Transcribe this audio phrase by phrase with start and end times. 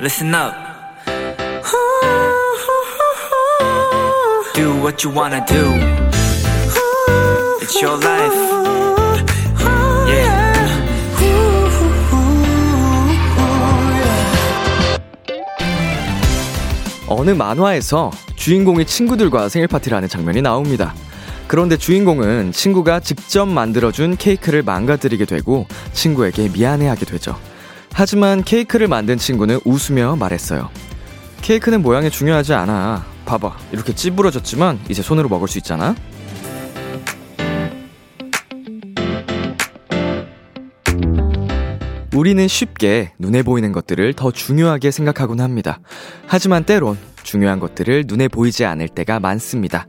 [0.00, 0.54] listen up.
[4.54, 5.74] Do what you wanna do.
[7.60, 8.34] It's your life.
[10.08, 10.50] Yeah.
[17.06, 20.94] 어느 만화에서 주인공이 친구들과 생일 파티를 하는 장면이 나옵니다.
[21.46, 27.36] 그런데 주인공은 친구가 직접 만들어준 케이크를 망가뜨리게 되고 친구에게 미안해하게 되죠.
[28.00, 30.70] 하지만 케이크를 만든 친구는 웃으며 말했어요.
[31.42, 33.04] 케이크는 모양이 중요하지 않아.
[33.26, 33.58] 봐봐.
[33.72, 35.94] 이렇게 찌부러졌지만 이제 손으로 먹을 수 있잖아.
[42.14, 45.80] 우리는 쉽게 눈에 보이는 것들을 더 중요하게 생각하곤 합니다.
[46.26, 49.86] 하지만 때론 중요한 것들을 눈에 보이지 않을 때가 많습니다.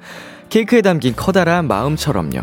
[0.50, 2.42] 케이크에 담긴 커다란 마음처럼요.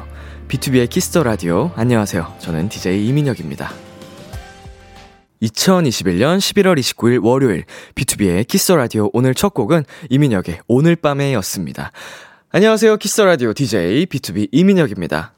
[0.48, 1.72] B2B의 키스터 라디오.
[1.76, 2.36] 안녕하세요.
[2.38, 3.87] 저는 DJ 이민혁입니다.
[5.42, 11.92] 2021년 11월 29일 월요일 B2B의 키스터 라디오 오늘 첫 곡은 이민혁의 오늘 밤에였습니다.
[12.50, 12.96] 안녕하세요.
[12.96, 15.32] 키스터 라디오 DJ B2B 이민혁입니다.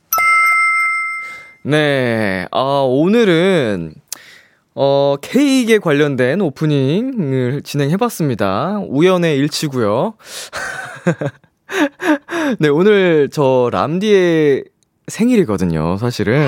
[1.62, 2.47] 네.
[2.51, 3.95] 아, 오늘은
[4.75, 8.81] 어, 케이크에 관련된 오프닝을 진행해 봤습니다.
[8.89, 10.14] 우연의 일치고요
[12.59, 14.64] 네, 오늘 저 람디의
[15.09, 16.47] 생일이거든요, 사실은.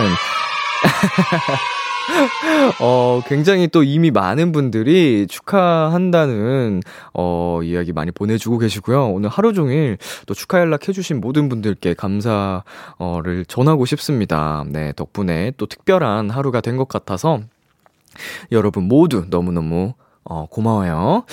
[2.80, 6.82] 어, 굉장히 또 이미 많은 분들이 축하한다는,
[7.14, 9.08] 어, 이야기 많이 보내주고 계시고요.
[9.10, 12.62] 오늘 하루 종일 또 축하 연락해주신 모든 분들께 감사를
[13.48, 14.64] 전하고 싶습니다.
[14.68, 17.40] 네, 덕분에 또 특별한 하루가 된 것 같아서
[18.50, 19.92] 여러분 모두 너무너무
[20.24, 21.24] 어, 고마워요.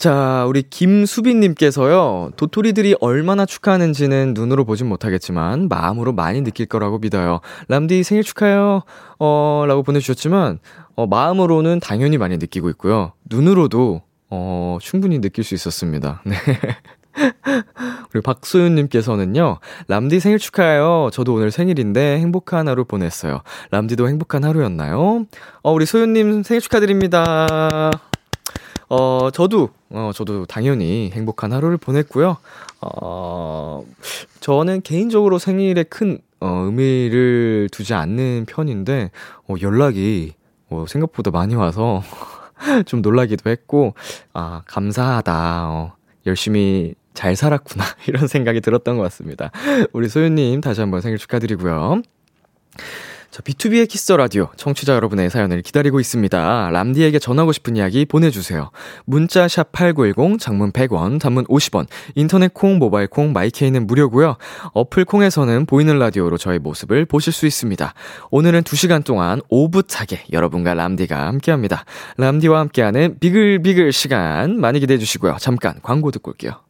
[0.00, 7.40] 자, 우리 김수빈님께서요, 도토리들이 얼마나 축하하는지는 눈으로 보진 못하겠지만, 마음으로 많이 느낄 거라고 믿어요.
[7.68, 8.80] 람디 생일 축하해요.
[9.18, 10.58] 어, 라고 보내주셨지만,
[10.96, 13.12] 어, 마음으로는 당연히 많이 느끼고 있고요.
[13.28, 16.22] 눈으로도, 어, 충분히 느낄 수 있었습니다.
[16.24, 16.34] 네.
[18.10, 19.58] 그리고 박소윤님께서는요,
[19.88, 21.10] 람디 생일 축하해요.
[21.12, 23.42] 저도 오늘 생일인데 행복한 하루 보냈어요.
[23.70, 25.26] 람디도 행복한 하루였나요?
[25.62, 27.90] 어, 우리 소윤님 생일 축하드립니다.
[28.90, 32.36] 어, 저도, 어, 저도 당연히 행복한 하루를 보냈고요.
[32.80, 33.84] 어,
[34.40, 39.12] 저는 개인적으로 생일에 큰, 어, 의미를 두지 않는 편인데,
[39.48, 40.34] 어, 연락이,
[40.70, 42.02] 어, 생각보다 많이 와서,
[42.86, 43.94] 좀 놀라기도 했고,
[44.32, 45.66] 아, 감사하다.
[45.68, 45.92] 어,
[46.26, 47.84] 열심히 잘 살았구나.
[48.08, 49.52] 이런 생각이 들었던 것 같습니다.
[49.92, 52.02] 우리 소윤님 다시 한번 생일 축하드리고요.
[53.30, 56.70] 자, B2B의 키스 라디오 청취자 여러분의 사연을 기다리고 있습니다.
[56.72, 58.70] 람디에게 전하고 싶은 이야기 보내주세요.
[59.04, 61.86] 문자 샵 #8910 장문 100원, 단문 50원,
[62.16, 64.36] 인터넷 콩, 모바일 콩, my K는 무료고요.
[64.74, 67.94] 어플 콩에서는 보이는 라디오로 저의 모습을 보실 수 있습니다.
[68.32, 71.84] 오늘은 2 시간 동안 오붓하게 여러분과 람디가 함께합니다.
[72.16, 75.36] 람디와 함께하는 비글비글 시간 많이 기대해 주시고요.
[75.38, 76.69] 잠깐 광고 듣고 올게요.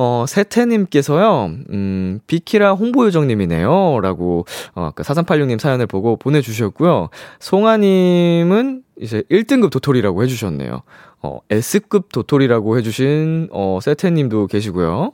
[0.00, 3.98] 어, 세태님께서요, 음, 비키라 홍보요정님이네요.
[4.00, 4.46] 라고,
[4.76, 7.08] 어, 그 4386님 사연을 보고 보내주셨고요.
[7.40, 10.82] 송아님은 이제 1등급 도토리라고 해주셨네요.
[11.20, 15.10] 어, S급 도토리라고 해주신, 어, 세태님도 계시고요.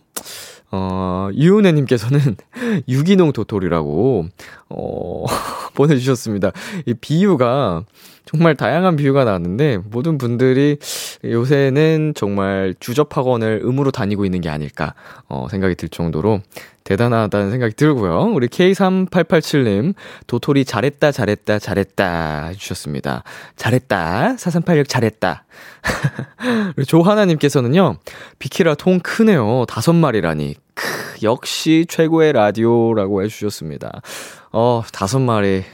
[0.76, 2.37] 어, 유은혜님께서는
[2.88, 4.26] 유기농 도토리라고,
[4.71, 5.25] 어,
[5.75, 6.50] 보내주셨습니다.
[6.87, 7.85] 이 비유가,
[8.25, 10.79] 정말 다양한 비유가 나왔는데 모든 분들이
[11.23, 14.94] 요새는 정말 주접학원을 음으로 다니고 있는 게 아닐까
[15.29, 16.41] 어, 생각이 들 정도로
[16.85, 18.32] 대단하다는 생각이 들고요.
[18.35, 19.94] 우리 K3887님
[20.26, 23.25] 도토리 잘했다 잘했다 잘했다 해주셨습니다.
[23.56, 25.44] 잘했다 4386 잘했다.
[26.87, 27.97] 조하나님께서는요
[28.38, 30.63] 비키라 통 크네요 다섯 마리라니 크
[31.22, 34.02] 역시 최고의 라디오라고 해주셨습니다.
[34.52, 35.64] 어 다섯 마리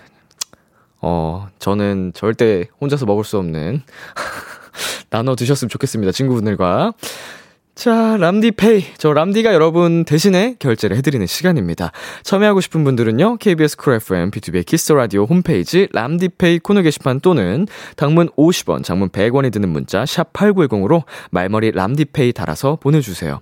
[1.02, 3.82] 어, 저는 절대 혼자서 먹을 수 없는
[5.10, 6.12] 나눠 드셨으면 좋겠습니다.
[6.12, 6.92] 친구분들과.
[7.74, 8.84] 자, 람디페이.
[8.98, 11.92] 저 람디가 여러분 대신에 결제를 해드리는 시간입니다.
[12.22, 17.66] 참여하고 싶은 분들은요, KBS 쿨 FM, B2B 키스 라디오 홈페이지 람디페이 코너 게시판 또는
[17.96, 23.40] 단문 50원, 장문 100원이 드는 문자, 샵 8910으로 말머리 람디페이 달아서 보내주세요.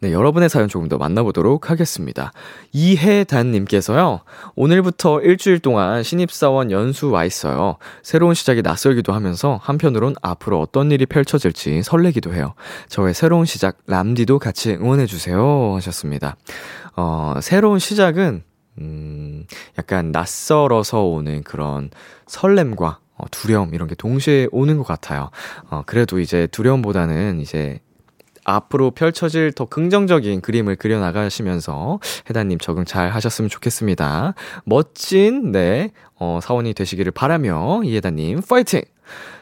[0.00, 2.32] 네, 여러분의 사연 조금 더 만나보도록 하겠습니다.
[2.72, 4.20] 이혜단님께서요,
[4.54, 7.76] 오늘부터 일주일 동안 신입사원 연수 와 있어요.
[8.02, 12.54] 새로운 시작이 낯설기도 하면서 한편으론 앞으로 어떤 일이 펼쳐질지 설레기도 해요.
[12.88, 15.74] 저의 새로운 시작, 람디도 같이 응원해주세요.
[15.76, 16.36] 하셨습니다.
[16.96, 18.42] 어, 새로운 시작은,
[18.78, 19.46] 음,
[19.78, 21.90] 약간 낯설어서 오는 그런
[22.26, 25.30] 설렘과 어, 두려움 이런 게 동시에 오는 것 같아요.
[25.70, 27.78] 어, 그래도 이제 두려움보다는 이제
[28.44, 31.98] 앞으로 펼쳐질 더 긍정적인 그림을 그려나가시면서
[32.28, 34.34] 해단님 적응 잘 하셨으면 좋겠습니다.
[34.64, 38.82] 멋진, 네, 어, 사원이 되시기를 바라며, 이해단님, 파이팅!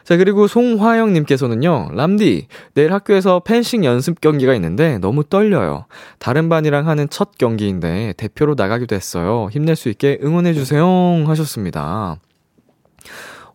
[0.03, 5.85] 자, 그리고 송화영님께서는요, 람디, 내일 학교에서 펜싱 연습 경기가 있는데 너무 떨려요.
[6.19, 9.47] 다른 반이랑 하는 첫 경기인데 대표로 나가기도 했어요.
[9.51, 11.23] 힘낼 수 있게 응원해주세요.
[11.25, 12.17] 하셨습니다.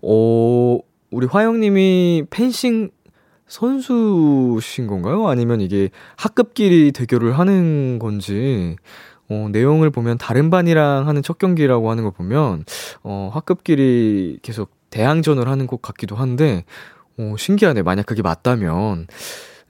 [0.00, 0.80] 오,
[1.10, 2.90] 우리 화영님이 펜싱
[3.48, 5.28] 선수신 건가요?
[5.28, 8.76] 아니면 이게 학급끼리 대결을 하는 건지,
[9.30, 12.64] 어, 내용을 보면 다른 반이랑 하는 첫 경기라고 하는 걸 보면,
[13.02, 16.64] 어, 학급끼리 계속 대항전을 하는 것 같기도 한데,
[17.18, 17.82] 어, 신기하네.
[17.82, 19.06] 만약 그게 맞다면.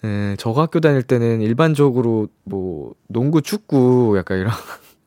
[0.04, 4.52] 에, 저가 학교 다닐 때는 일반적으로 뭐, 농구, 축구, 약간 이런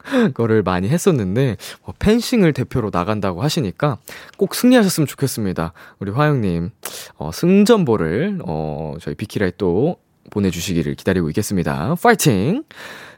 [0.33, 3.98] 거를 많이 했었는데 어, 펜싱을 대표로 나간다고 하시니까
[4.38, 5.74] 꼭 승리하셨으면 좋겠습니다.
[6.00, 6.71] 우리 화영님
[7.15, 9.98] 어, 승전보를 어, 저희 비키라에 또
[10.30, 11.95] 보내주시기를 기다리고 있겠습니다.
[12.01, 12.63] 파이팅!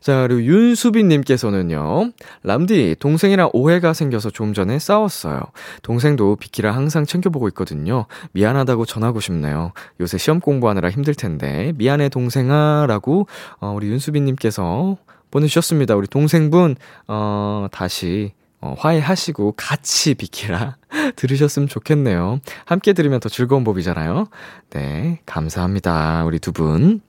[0.02, 2.12] 자, 그리고 윤수빈님께서는요,
[2.44, 5.40] 람디, 동생이랑 오해가 생겨서 좀 전에 싸웠어요.
[5.82, 8.06] 동생도 비키라 항상 챙겨보고 있거든요.
[8.34, 9.72] 미안하다고 전하고 싶네요.
[10.02, 13.28] 요새 시험 공부하느라 힘들 텐데, 미안해, 동생아, 라고,
[13.62, 14.98] 어, 우리 윤수빈님께서
[15.34, 15.96] 보내주셨습니다.
[15.96, 16.76] 우리 동생분,
[17.08, 20.78] 어, 다시, 어, 화해하시고 같이 비키라
[21.18, 22.40] 들으셨으면 좋겠네요.
[22.66, 24.28] 함께 들으면 더 즐거운 법이잖아요.
[24.70, 26.24] 네, 감사합니다.
[26.26, 27.02] 우리 두 분.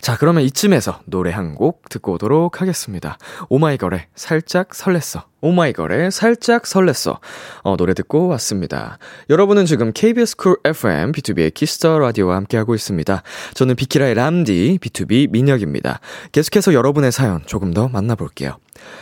[0.00, 3.16] 자, 그러면 이쯤에서 노래 한 곡 듣고 오도록 하겠습니다.
[3.48, 5.22] 오마이걸의 살짝 설렜어.
[5.44, 7.18] 오마이걸의 살짝 설렜어.
[7.62, 8.98] 어, 노래 듣고 왔습니다.
[9.28, 13.22] 여러분은 지금 KBS 쿨 FM, B2B의 키스터 라디오와 함께하고 있습니다.
[13.52, 16.00] 저는 비키라의 람디, BTOB 민혁입니다.
[16.32, 18.56] 계속해서 여러분의 사연 조금 더 만나볼게요.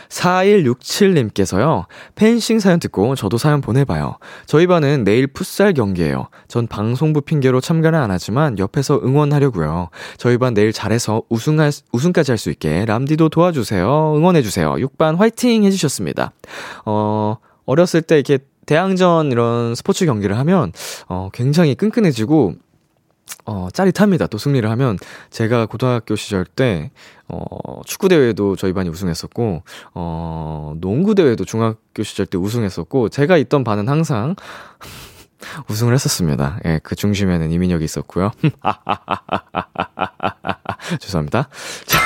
[0.09, 1.85] 4167님께서요,
[2.15, 4.17] 펜싱 사연 듣고 저도 사연 보내봐요.
[4.45, 6.27] 저희 반은 내일 풋살 경기예요.
[6.47, 9.89] 전 방송부 핑계로 참가는 안 하지만 옆에서 응원하려고요.
[10.17, 14.15] 저희 반 내일 잘해서 우승할, 우승까지 할 수 있게 람디도 도와주세요.
[14.17, 14.73] 응원해주세요.
[14.73, 16.32] 6반 화이팅 해주셨습니다.
[16.85, 20.71] 어, 어렸을 때 이렇게 대항전 이런 스포츠 경기를 하면,
[21.07, 22.55] 어, 굉장히 끈끈해지고,
[23.45, 24.27] 어, 짜릿합니다.
[24.27, 24.97] 또 승리를 하면.
[25.29, 26.91] 제가 고등학교 시절 때,
[27.27, 29.63] 어, 축구대회도 저희 반이 우승했었고,
[29.95, 34.35] 어, 농구대회도 중학교 시절 때 우승했었고, 제가 있던 반은 항상
[35.69, 36.59] 우승을 했었습니다.
[36.65, 38.31] 예, 그 중심에는 이민혁이 있었고요.
[40.99, 41.49] 죄송합니다.
[41.85, 41.99] 자.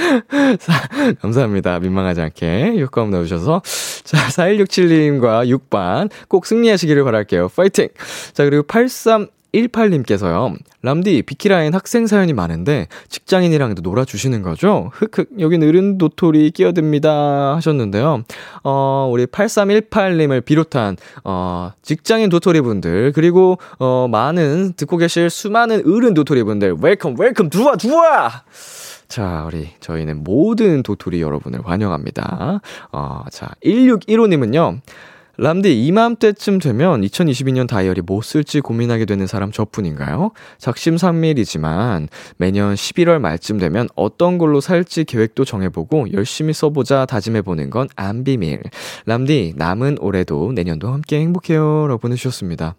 [1.20, 1.78] 감사합니다.
[1.80, 3.62] 민망하지 않게 효과음 넣으셔서.
[4.04, 7.48] 자, 4167님과 6반 꼭 승리하시기를 바랄게요.
[7.48, 7.88] 파이팅!
[8.32, 10.56] 자, 그리고 83 18님께서요.
[10.82, 14.90] 람디, 비키라엔 학생 사연이 많은데 직장인이랑도 놀아주시는 거죠?
[14.94, 17.56] 흑흑, 여긴 어른 도토리 끼어듭니다.
[17.56, 18.22] 하셨는데요.
[18.64, 26.14] 어, 우리 8318님을 비롯한, 어, 직장인 도토리 분들, 그리고, 어, 많은, 듣고 계실 수많은 어른
[26.14, 28.44] 도토리 분들, welcome, welcome, 두와, 두와!
[29.10, 32.60] 자, 우리, 저희는 모든 도토리 여러분을 환영합니다.
[32.92, 34.80] 어, 자, 1615님은요.
[35.36, 40.30] 람디, 이맘때쯤 되면 2022년 다이어리 뭐 쓸지 고민하게 되는 사람 저뿐인가요?
[40.58, 48.22] 작심삼일이지만 매년 11월 말쯤 되면 어떤 걸로 살지 계획도 정해보고 열심히 써보자 다짐해보는 건 안
[48.22, 48.60] 비밀.
[49.06, 51.88] 람디, 남은 올해도 내년도 함께 행복해요.
[51.88, 52.76] 라고 보내주셨습니다.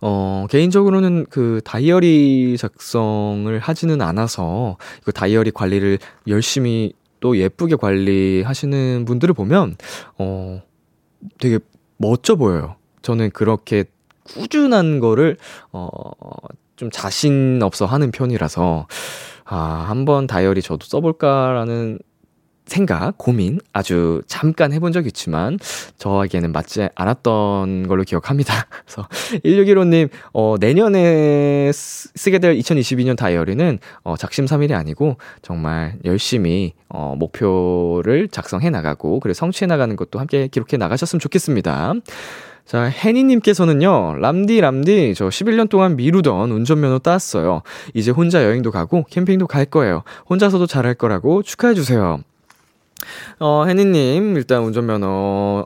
[0.00, 9.34] 어, 개인적으로는 그 다이어리 작성을 하지는 않아서 그 다이어리 관리를 열심히 또 예쁘게 관리하시는 분들을
[9.34, 9.76] 보면,
[10.18, 10.62] 어,
[11.38, 11.58] 되게
[11.98, 12.76] 멋져 보여요.
[13.02, 13.84] 저는 그렇게
[14.24, 15.36] 꾸준한 거를,
[15.72, 15.90] 어,
[16.76, 18.86] 좀 자신 없어 하는 편이라서,
[19.44, 21.98] 아, 한번 다이어리 저도 써볼까라는
[22.70, 25.58] 생각, 고민 아주 잠깐 해본 적 있지만
[25.98, 28.68] 저에게는 맞지 않았던 걸로 기억합니다.
[28.86, 29.08] 그래서
[29.44, 38.70] 1615님, 어, 내년에 쓰게 될 2022년 다이어리는 어, 작심삼일이 아니고 정말 열심히 어, 목표를 작성해
[38.70, 41.94] 나가고 그리고 성취해 나가는 것도 함께 기록해 나가셨으면 좋겠습니다.
[42.66, 47.62] 자, 혜니님께서는요, 람디, 람디, 저 11년 동안 미루던 운전면허 땄어요.
[47.94, 50.04] 이제 혼자 여행도 가고 캠핑도 갈 거예요.
[50.28, 52.20] 혼자서도 잘할 거라고 축하해주세요.
[53.38, 55.06] 어, 혜니님, 일단 운전면허,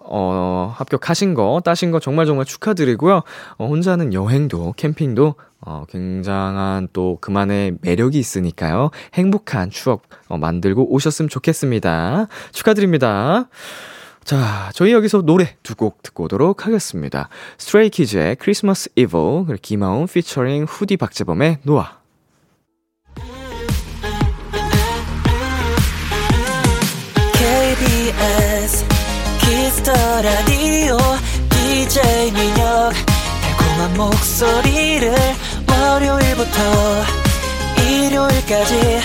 [0.04, 3.22] 어, 합격하신 거, 따신 거 정말 정말 축하드리고요.
[3.58, 5.34] 어, 혼자는 여행도, 캠핑도,
[5.66, 8.90] 어, 굉장한 또 그만의 매력이 있으니까요.
[9.14, 12.28] 행복한 추억, 어, 만들고 오셨으면 좋겠습니다.
[12.52, 13.48] 축하드립니다.
[14.24, 17.28] 자, 저희 여기서 노래 두 곡 듣고 오도록 하겠습니다.
[17.58, 22.03] Stray Kids의 크리스마스 이브, 그리고 김하온 피처링 후디 박재범의 노아.
[27.94, 28.84] KBS
[29.38, 30.98] Kiss the 라디오
[31.48, 32.92] DJ 민혁.
[33.40, 35.14] 달콤한 목소리를
[35.68, 37.04] 월요일부터
[37.86, 39.00] 일요일까지.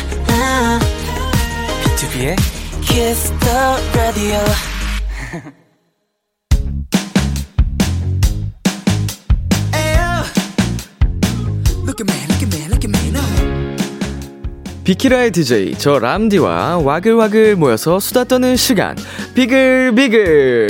[1.84, 2.36] BTOB의
[2.82, 4.40] Kiss the 라디오
[14.90, 18.98] 비키라의 DJ 저 람디와 와글와글 모여서 수다 떠는 시간.
[19.36, 20.68] 비글비글.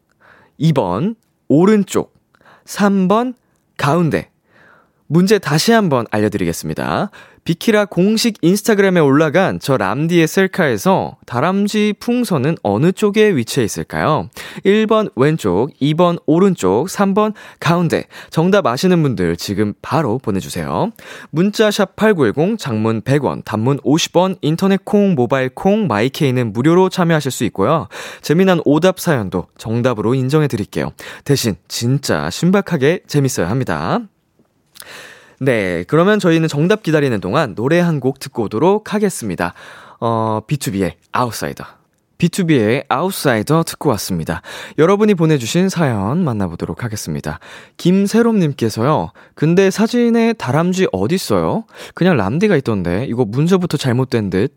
[0.61, 1.17] 2번,
[1.49, 2.15] 오른쪽.
[2.65, 3.35] 3번,
[3.77, 4.31] 가운데.
[5.07, 7.11] 문제 다시 한번 알려드리겠습니다.
[7.45, 14.29] 비키라 공식 인스타그램에 올라간 저 람디의 셀카에서 다람쥐 풍선은 어느 쪽에 위치해 있을까요?
[14.65, 18.05] 1번 왼쪽, 2번 오른쪽, 3번 가운데.
[18.31, 20.93] 정답 아시는 분들 지금 바로 보내주세요.
[21.31, 27.89] 문자샵 8910, 장문 100원, 단문 50원, 인터넷 콩, 모바일 콩, 마이케이는 무료로 참여하실 수 있고요.
[28.21, 30.93] 재미난 오답 사연도 정답으로 인정해 드릴게요.
[31.25, 34.01] 대신 진짜 신박하게 재밌어야 합니다.
[35.45, 39.55] 네, 그러면 저희는 정답 기다리는 동안 노래 한 곡 듣고 오도록 하겠습니다.
[40.01, 41.65] 어, 비투비의 아웃사이더.
[42.19, 44.41] 비투비의 아웃사이더 듣고 왔습니다.
[44.79, 47.41] 여러분이 보내주신 사연 만나보도록 하겠습니다.
[47.77, 51.65] 김세롬님께서요, 근데 사진에 다람쥐 어딨어요?
[51.95, 54.55] 그냥 람디가 있던데, 이거 문서부터 잘못된 듯?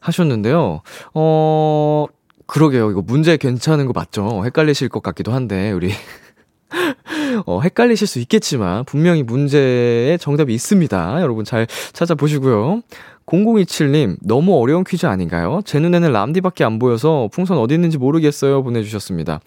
[0.00, 0.82] 하셨는데요.
[1.14, 2.06] 어,
[2.46, 2.90] 그러게요.
[2.90, 4.42] 이거 문제 괜찮은 거 맞죠?
[4.44, 5.92] 헷갈리실 것 같기도 한데, 우리.
[7.46, 11.20] 어, 헷갈리실 수 있겠지만 분명히 문제에 정답이 있습니다.
[11.22, 12.82] 여러분 잘 찾아보시고요.
[13.26, 15.60] 0027님, 너무 어려운 퀴즈 아닌가요?
[15.64, 18.62] 제 눈에는 람디밖에 안 보여서 풍선 어디 있는지 모르겠어요.
[18.62, 19.40] 보내주셨습니다.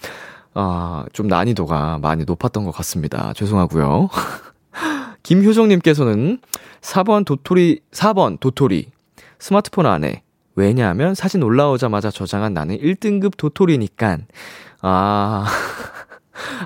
[0.53, 3.33] 아, 좀 난이도가 많이 높았던 것 같습니다.
[3.33, 4.09] 죄송하고요.
[5.21, 6.39] 김효정님께서는
[6.81, 8.89] 4번 도토리, 4번 도토리.
[9.39, 10.23] 스마트폰 안에.
[10.55, 14.17] 왜냐하면 사진 올라오자마자 저장한 나는 1등급 도토리니까.
[14.81, 15.45] 아.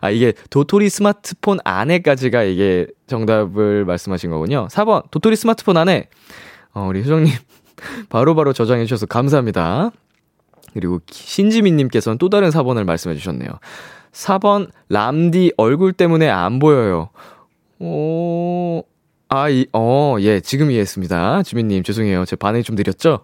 [0.02, 4.68] 아, 이게 도토리 스마트폰 안에까지가 이게 정답을 말씀하신 거군요.
[4.70, 6.10] 4번, 도토리 스마트폰 안에.
[6.74, 7.34] 어, 우리 효정님,
[8.10, 9.92] 바로바로 바로 저장해 주셔서 감사합니다.
[10.74, 13.50] 그리고 신지민님께서는 또 다른 4번을 말씀해 주셨네요.
[14.14, 17.10] 4번, 람디 얼굴 때문에 안 보여요.
[17.80, 18.84] 오,
[19.30, 21.44] 아, 이, 어, 예, 지금 이해했습니다.
[21.44, 22.26] 지민님, 죄송해요.
[22.26, 23.20] 제 반응이 좀 느렸죠?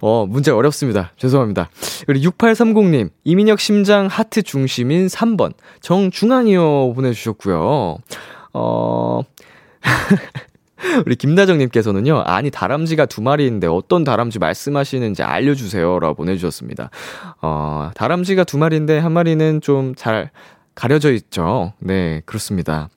[0.00, 1.12] 어, 문제 어렵습니다.
[1.16, 1.68] 죄송합니다.
[2.06, 7.98] 그리고 6830님, 이민혁 심장 하트 중심인 3번, 정중앙이요 보내주셨고요.
[8.54, 9.20] 어,
[11.06, 15.98] 우리 김다정님께서는요, 아니, 다람쥐가 두 마리인데 어떤 다람쥐 말씀하시는지 알려주세요.
[15.98, 16.90] 라고 보내주셨습니다.
[17.42, 20.30] 어, 다람쥐가 두 마리인데 한 마리는 좀 잘
[20.74, 21.72] 가려져 있죠.
[21.80, 22.88] 네, 그렇습니다.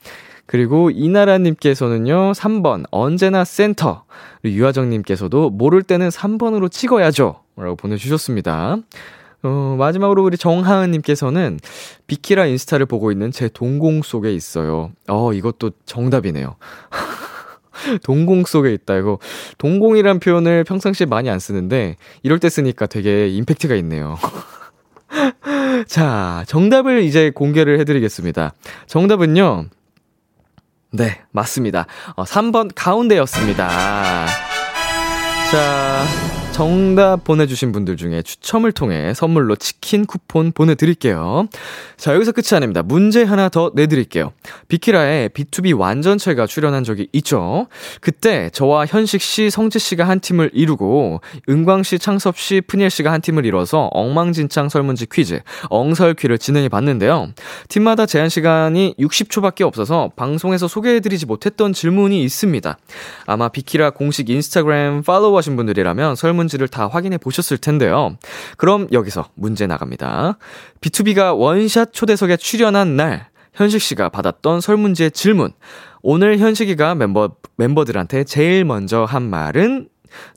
[0.51, 4.03] 그리고 이나라님께서는요, 3번, 언제나 센터.
[4.43, 7.39] 유하정님께서도 모를 때는 3번으로 찍어야죠.
[7.55, 8.75] 라고 보내주셨습니다.
[9.43, 11.57] 어, 마지막으로 우리 정하은님께서는
[12.05, 14.91] 비키라 인스타를 보고 있는 제 동공 속에 있어요.
[15.07, 16.57] 어, 이것도 정답이네요.
[18.03, 18.97] 동공 속에 있다.
[18.97, 19.19] 이거
[19.57, 24.17] 동공이란 표현을 평상시에 많이 안 쓰는데 이럴 때 쓰니까 되게 임팩트가 있네요.
[25.87, 28.53] 자, 정답을 이제 공개를 해드리겠습니다.
[28.87, 29.69] 정답은요.
[30.91, 31.87] 네, 맞습니다.
[32.15, 34.50] 어, 3번 가운데였습니다.
[35.51, 36.05] 자,
[36.51, 41.47] 정답 보내주신 분들 중에 추첨을 통해 선물로 치킨 쿠폰 보내드릴게요.
[41.97, 42.83] 자, 여기서 끝이 아닙니다.
[42.83, 44.33] 문제 하나 더 내드릴게요.
[44.67, 47.67] 비키라에 B2B 완전체가 출연한 적이 있죠.
[47.99, 53.11] 그때 저와 현식 씨, 성지 씨가 한 팀을 이루고 은광 씨, 창섭 씨, 푸니엘 씨가
[53.11, 57.29] 한 팀을 이뤄서 엉망진창 설문지 퀴즈, 엉설퀴를 진행해 봤는데요.
[57.69, 62.77] 팀마다 제한 시간이 60초밖에 없어서 방송에서 소개해드리지 못했던 질문이 있습니다.
[63.25, 68.17] 아마 비키라 공식 인스타그램 팔로 우하신 분들이라면 설문 설문지를 다 확인해 보셨을 텐데요.
[68.57, 70.37] 그럼 여기서 문제 나갑니다.
[70.81, 75.51] B2B가 원샷 초대석에 출연한 날, 현식 씨가 받았던 설문지의 질문.
[76.01, 79.87] 오늘 현식이가 멤버, 멤버들한테 제일 먼저 한 말은?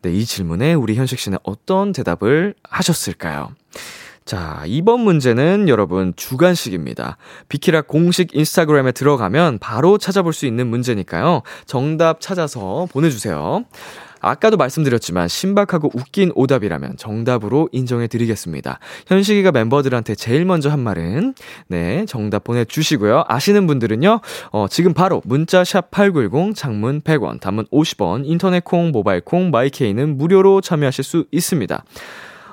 [0.03, 3.51] 네, 이 질문에 우리 현식 씨는 어떤 대답을 하셨을까요?
[4.25, 7.19] 자, 이번 문제는 여러분 주간식입니다.
[7.49, 11.43] 비키라 공식 인스타그램에 들어가면 바로 찾아볼 수 있는 문제니까요.
[11.67, 13.65] 정답 찾아서 보내주세요.
[14.25, 18.79] 아까도 말씀드렸지만 신박하고 웃긴 오답이라면 정답으로 인정해 드리겠습니다.
[19.07, 21.35] 현식이가 멤버들한테 제일 먼저 한 말은
[21.69, 23.25] 네, 정답 보내 주시고요.
[23.29, 24.21] 아시는 분들은요.
[24.51, 30.17] 어, 지금 바로 문자 샵 8910 장문 100원, 단문 50원, 인터넷 콩, 모바일 콩, 마이케이는
[30.17, 31.85] 무료로 참여하실 수 있습니다.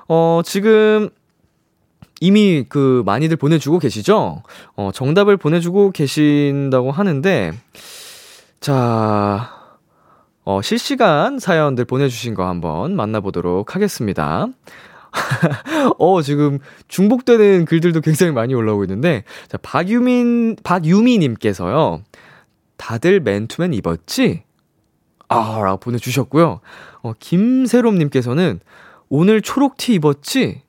[0.08, 1.10] 어, 지금
[2.20, 4.44] 이미 그 많이들 보내주고 계시죠?
[4.76, 7.54] 어, 정답을 보내주고 계신다고 하는데,
[8.60, 9.61] 자,
[10.44, 14.48] 어, 실시간 사연들 보내주신 거 한번 만나보도록 하겠습니다.
[16.00, 22.02] 어, 지금 중복되는 글들도 굉장히 많이 올라오고 있는데, 자, 박유민, 박유미님께서요,
[22.78, 24.44] 다들 맨투맨 입었지?
[25.28, 26.60] 아, 라고 보내주셨고요.
[27.04, 28.60] 어, 김세롬님께서는
[29.10, 30.64] 오늘 초록 티 입었지?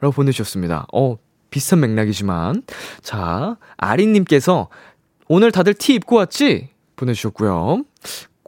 [0.00, 0.86] 라고 보내주셨습니다.
[0.92, 1.16] 어,
[1.50, 2.62] 비슷한 맥락이지만.
[3.02, 4.68] 자, 아린님께서
[5.28, 6.68] 오늘 다들 티 입고 왔지?
[6.96, 7.82] 보내주셨고요.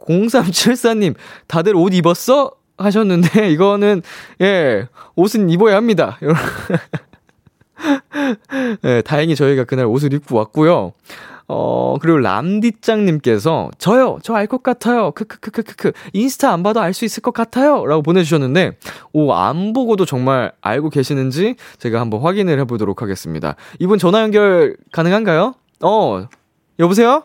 [0.07, 1.15] 0374님,
[1.47, 2.51] 다들 옷 입었어?
[2.77, 4.01] 하셨는데, 이거는,
[4.41, 6.17] 예, 옷은 입어야 합니다.
[8.85, 10.93] 예, 다행히 저희가 그날 옷을 입고 왔고요.
[11.51, 14.19] 어, 그리고 람디짱님께서, 저요!
[14.21, 15.11] 저 알 것 같아요!
[15.11, 15.93] 크크크크크크.
[16.13, 17.85] 인스타 안 봐도 알 수 있을 것 같아요!
[17.87, 18.77] 라고 보내주셨는데,
[19.13, 23.55] 오, 안 보고도 정말 알고 계시는지 제가 한번 확인을 해보도록 하겠습니다.
[23.79, 25.55] 이분 전화 연결 가능한가요?
[25.81, 26.27] 어,
[26.77, 27.23] 여보세요?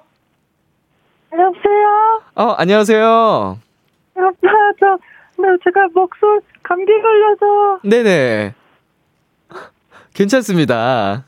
[1.39, 2.21] 여보세요?
[2.37, 3.59] 어, 안녕하세요.
[4.17, 4.53] 여보세요?
[4.79, 4.87] 저,
[5.43, 7.81] 네, 제가 목소리, 감기 걸려서.
[7.83, 8.55] 네네.
[10.15, 11.25] 괜찮습니다.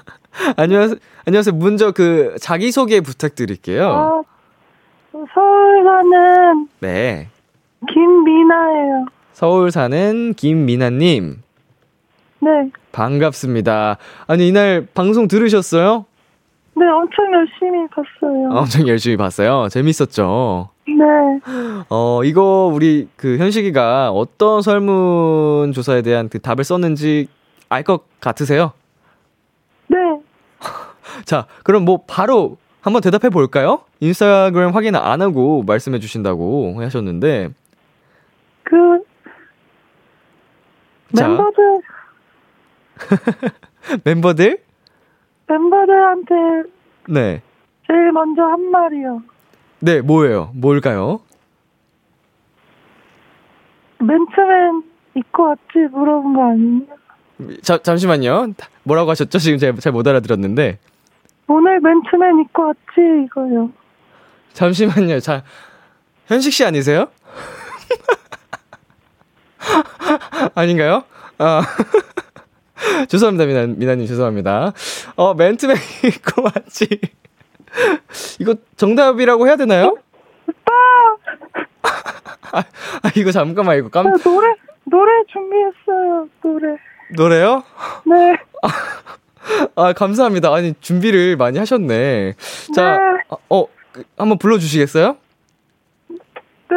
[0.56, 0.98] 안녕하세요.
[1.26, 1.54] 안녕하세요.
[1.56, 3.86] 먼저 그, 자기소개 부탁드릴게요.
[3.86, 4.22] 어,
[5.34, 6.68] 서울 사는.
[6.80, 7.28] 네.
[7.92, 9.06] 김미나예요.
[9.34, 11.42] 서울 사는 김미나님.
[12.40, 12.70] 네.
[12.92, 13.98] 반갑습니다.
[14.26, 16.06] 아니, 이날 방송 들으셨어요?
[16.80, 18.48] 네, 엄청 열심히 봤어요.
[18.58, 19.68] 엄청 열심히 봤어요.
[19.68, 20.70] 재밌었죠?
[20.86, 20.94] 네.
[21.90, 27.28] 어, 이거 우리 그 현식이가 어떤 설문 조사에 대한 그 답을 썼는지
[27.68, 28.72] 알 것 같으세요?
[29.88, 29.96] 네.
[31.26, 33.82] 자, 그럼 뭐 바로 한번 대답해 볼까요?
[34.00, 37.50] 인스타그램 확인 안 하고 말씀해 주신다고 하셨는데.
[38.64, 38.76] 그,
[41.12, 41.82] 멤버들.
[44.04, 44.62] 멤버들?
[45.50, 46.34] 멤버들한테
[47.08, 47.42] 네.
[47.86, 49.22] 제일 먼저 한 말이요.
[49.80, 50.50] 네, 뭐예요?
[50.54, 51.20] 뭘까요?
[53.98, 54.82] 맨투맨
[55.16, 57.60] 입고 왔지 물어본 거 아니에요?
[57.62, 58.52] 자, 잠시만요.
[58.84, 59.38] 뭐라고 하셨죠?
[59.38, 60.78] 지금 제가 잘 못 알아들었는데.
[61.48, 63.70] 오늘 맨투맨 입고 왔지 이거요.
[64.52, 65.18] 잠시만요.
[65.20, 65.42] 자,
[66.26, 67.08] 현식 씨 아니세요?
[70.54, 71.02] 아닌가요?
[71.38, 71.62] 아.
[73.08, 74.72] 죄송합니다, 미나, 미나님, 죄송합니다.
[75.16, 76.88] 어, 맨투맨 입고 왔지.
[78.40, 79.96] 이거 정답이라고 해야 되나요?
[80.46, 80.72] 오빠!
[82.52, 82.58] 아,
[83.02, 84.48] 아, 이거 잠깐만, 이거 깜, 나 노래,
[84.84, 86.76] 노래 준비했어요, 노래.
[87.16, 87.62] 노래요?
[88.04, 88.36] 네.
[89.74, 90.52] 아, 감사합니다.
[90.54, 92.34] 아니, 준비를 많이 하셨네.
[92.74, 93.22] 자, 네.
[93.28, 95.16] 어, 어, 그, 한번 불러주시겠어요?
[96.08, 96.76] 네.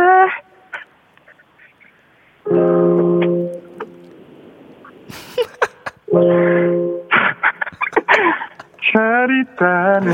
[8.91, 10.11] 잘 있다는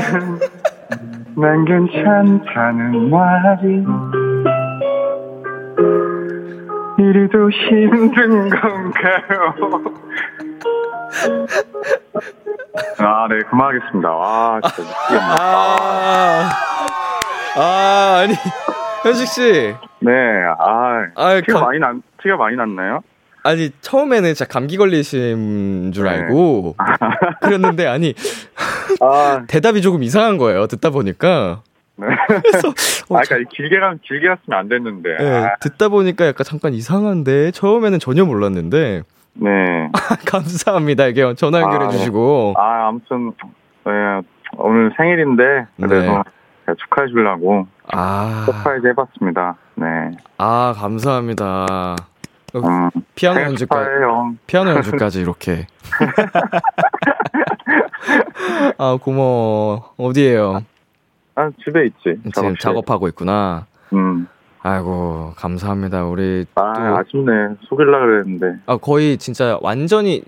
[1.36, 3.84] 난 괜찮다는 말이
[6.98, 9.54] 이리도 힘든 건가요?
[12.98, 14.08] 아, 네, 그만하겠습니다.
[14.08, 15.34] 아, 진짜 미치겠네.
[15.40, 16.50] 아,
[17.56, 18.34] 아, 아니,
[19.02, 19.74] 현식 씨.
[20.00, 20.12] 네,
[20.58, 23.00] 아, 아, 티가 감- 많이 난, 티가 많이 났나요?
[23.42, 26.10] 아니, 처음에는 진짜 감기 걸리신 줄 네.
[26.10, 26.76] 알고.
[27.42, 28.14] 그랬는데, 아니,
[29.00, 30.66] 아, 대답이 조금 이상한 거예요.
[30.66, 31.62] 듣다 보니까.
[31.96, 32.06] 네.
[32.26, 32.72] 그래서, 어,
[33.16, 35.16] 아, 그러니까 길게 가, 길게 갔으면 안 됐는데.
[35.18, 39.02] 네, 아, 듣다 보니까 약간 잠깐 이상한데, 처음에는 전혀 몰랐는데,
[39.34, 39.48] 네.
[40.26, 41.06] 감사합니다.
[41.06, 41.96] 이게 전화 연결해 아, 네.
[41.98, 42.54] 주시고.
[42.56, 43.32] 아, 아무튼,
[43.86, 43.92] 네,
[44.56, 46.24] 오늘 생일인데, 그래서
[46.66, 46.74] 네.
[46.78, 49.56] 축하해 주려고 아, surprise 해봤습니다.
[49.74, 49.86] 네.
[50.38, 51.96] 아, 감사합니다.
[52.54, 53.90] 음, 피아노 연주까지.
[54.46, 55.66] 피아노 연주까지 이렇게.
[58.78, 59.92] 아, 고마워.
[59.96, 60.62] 어디에요?
[61.34, 61.96] 아, 집에 있지.
[62.04, 62.58] 지금 작업실.
[62.58, 63.66] 작업하고 있구나.
[63.92, 64.26] 음.
[64.62, 66.04] 아이고, 감사합니다.
[66.04, 67.56] 우리 아, 또, 아쉽네.
[67.68, 68.60] 속일라 그랬는데.
[68.66, 70.22] 아, 거의 진짜 완전히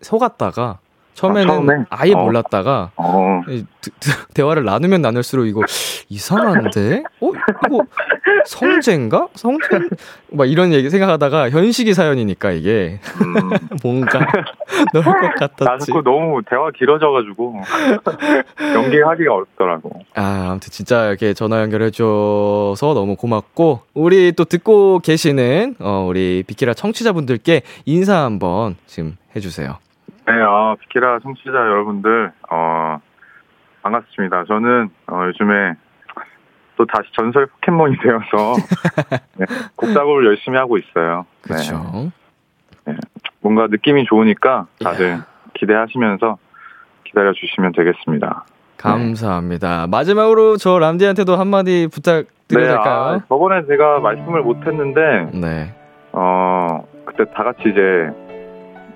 [0.00, 0.78] 속았다가,
[1.16, 1.84] 처음에는 아, 처음에?
[1.88, 2.18] 아예 어.
[2.18, 3.40] 몰랐다가, 어.
[3.80, 3.90] 드-
[4.34, 5.62] 대화를 나누면 나눌수록 이거
[6.10, 7.02] 이상한데?
[7.20, 7.32] 어?
[7.66, 7.82] 이거
[8.44, 9.28] 성재인가?
[9.34, 9.66] 성재?
[10.32, 13.50] 막 이런 얘기 생각하다가 현식이 사연이니까 이게 음.
[13.82, 14.20] 뭔가
[14.92, 15.86] 넣을 것나 같았지.
[15.86, 17.60] 자꾸 너무 대화 길어져가지고
[18.74, 19.90] 연기하기가 어렵더라고.
[20.14, 26.74] 아, 아무튼 진짜 이렇게 전화 연결해줘서 너무 고맙고, 우리 또 듣고 계시는, 어, 우리 비키라
[26.74, 29.78] 청취자분들께 인사 한번 지금 해주세요.
[30.26, 32.98] 네, 어, 비키라 청취자 여러분들, 어,
[33.82, 34.44] 반갑습니다.
[34.48, 35.74] 저는, 어, 요즘에
[36.76, 38.54] 또 다시 전설 포켓몬이 되어서,
[39.38, 41.26] 네, 곡 작업을 열심히 하고 있어요.
[41.42, 42.10] 네, 그렇죠.
[43.40, 45.26] 뭔가 느낌이 좋으니까 다들 야.
[45.54, 46.38] 기대하시면서
[47.04, 48.44] 기다려 주시면 되겠습니다.
[48.78, 49.86] 감사합니다.
[49.86, 52.92] 마지막으로 저 람디한테도 한마디 부탁드려도 네, 될까요?
[52.92, 55.74] 아, 저번에 제가 말씀을 못했는데, 네.
[56.12, 58.25] 어, 그때 다 같이 이제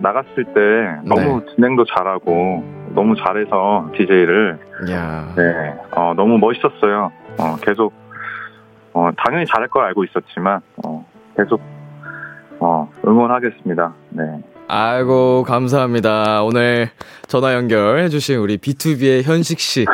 [0.00, 0.60] 나갔을 때
[1.04, 4.58] 너무 진행도 잘하고 너무 잘해서 DJ를
[4.90, 5.32] 야.
[5.36, 7.12] 네, 어, 너무 멋있었어요.
[7.38, 7.92] 어, 계속
[8.92, 11.60] 어, 당연히 잘할 걸 알고 있었지만 어, 계속
[12.58, 13.94] 어, 응원하겠습니다.
[14.10, 14.22] 네.
[14.72, 16.44] 아이고, 감사합니다.
[16.44, 16.90] 오늘
[17.26, 19.84] 전화 연결해 주신 우리 B2B의 현식 씨.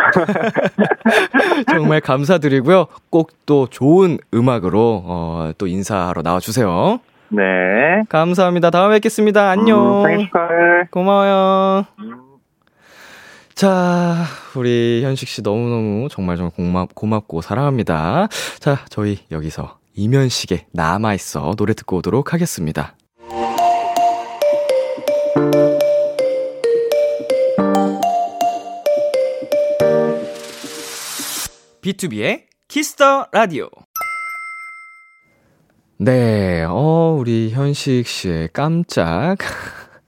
[1.70, 2.86] 정말 감사드리고요.
[3.08, 6.98] 꼭 또 좋은 음악으로, 어, 또 인사하러 나와 주세요.
[7.30, 8.02] 네.
[8.08, 8.70] 감사합니다.
[8.70, 9.50] 다음에 뵙겠습니다.
[9.50, 10.04] 안녕.
[10.04, 10.88] 음, 생일 축하해.
[10.90, 11.86] 고마워요.
[12.00, 12.22] 음.
[13.54, 18.28] 자, 우리 현식 씨 너무너무 정말 정말 고맙, 고맙고 사랑합니다.
[18.60, 22.94] 자, 저희 여기서 임현식의 남아있어 노래 듣고 오도록 하겠습니다.
[31.80, 33.70] 비투비의 Kiss the Radio.
[35.98, 39.38] 네, 어, 우리 현식 씨의 깜짝.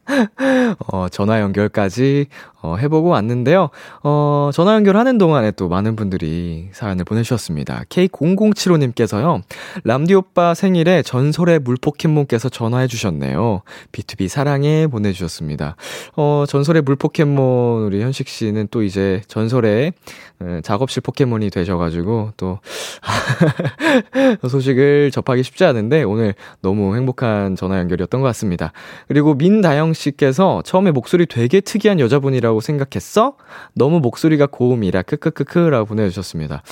[0.92, 2.26] 어, 전화 연결까지
[2.60, 3.70] 어, 해보고 왔는데요.
[4.02, 7.84] 어, 전화 연결하는 동안에 또 많은 분들이 사연을 보내주셨습니다.
[7.88, 9.42] K0075님께서요.
[9.84, 13.62] 람디 오빠 생일에 전설의 물포켓몬께서 전화해주셨네요.
[13.92, 15.76] B2B 사랑해 보내주셨습니다.
[16.16, 19.92] 어, 전설의 물포켓몬 우리 현식 씨는 또 이제 전설의
[20.40, 22.60] 어, 작업실 포켓몬이 되셔가지고 또
[24.48, 28.72] 소식을 접하기 쉽지 않은데 오늘 너무 행복한 전화 연결이었던 것 같습니다.
[29.08, 33.36] 그리고 민다영 씨께서 처음에 목소리 되게 특이한 여자분이라고 생각했어?
[33.74, 36.62] 너무 목소리가 고음이라 크크크크라고 보내주셨습니다.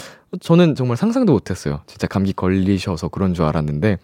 [0.41, 1.81] 저는 정말 상상도 못했어요.
[1.87, 3.99] 진짜 감기 걸리셔서 그런 줄 알았는데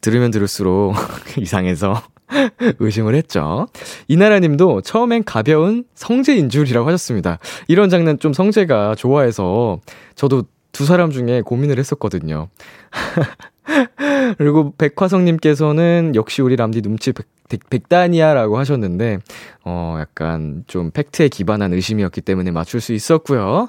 [0.00, 0.94] 들으면 들을수록
[1.38, 2.02] 이상해서
[2.78, 3.66] 의심을 했죠.
[4.08, 7.38] 이나라 님도 처음엔 가벼운 성재인 줄이라고 하셨습니다.
[7.68, 9.80] 이런 장면 좀 성재가 좋아해서
[10.14, 12.48] 저도 두 사람 중에 고민을 했었거든요.
[14.38, 17.26] 그리고 백화성님께서는 역시 우리 람디 눈치 백,
[17.70, 19.18] 백, 단이야라고 하셨는데,
[19.64, 23.68] 어, 약간 좀 팩트에 기반한 의심이었기 때문에 맞출 수 있었고요.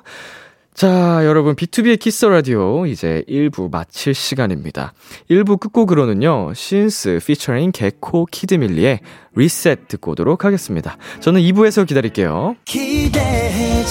[0.74, 4.94] 자, 여러분, 비투비의 Kiss the Radio 이제 1부 마칠 시간입니다.
[5.28, 9.00] 1부 끝곡으로는요, 신스 피처링 개코 키드밀리의
[9.36, 10.98] 리셋 듣고 오도록 하겠습니다.
[11.20, 12.56] 저는 2부에서 기다릴게요.
[12.66, 13.84] 기대해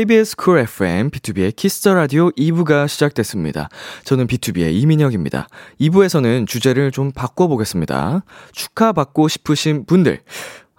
[0.00, 3.68] KBS 쿨 FM, 비투비의 Kiss the Radio 2부가 시작됐습니다.
[4.04, 5.46] 저는 비투비의 이민혁입니다.
[5.78, 8.24] 2부에서는 주제를 좀 바꿔보겠습니다.
[8.52, 10.22] 축하받고 싶으신 분들.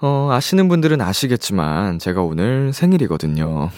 [0.02, 3.70] 어, 아시는 분들은 아시겠지만, 제가 오늘 생일이거든요.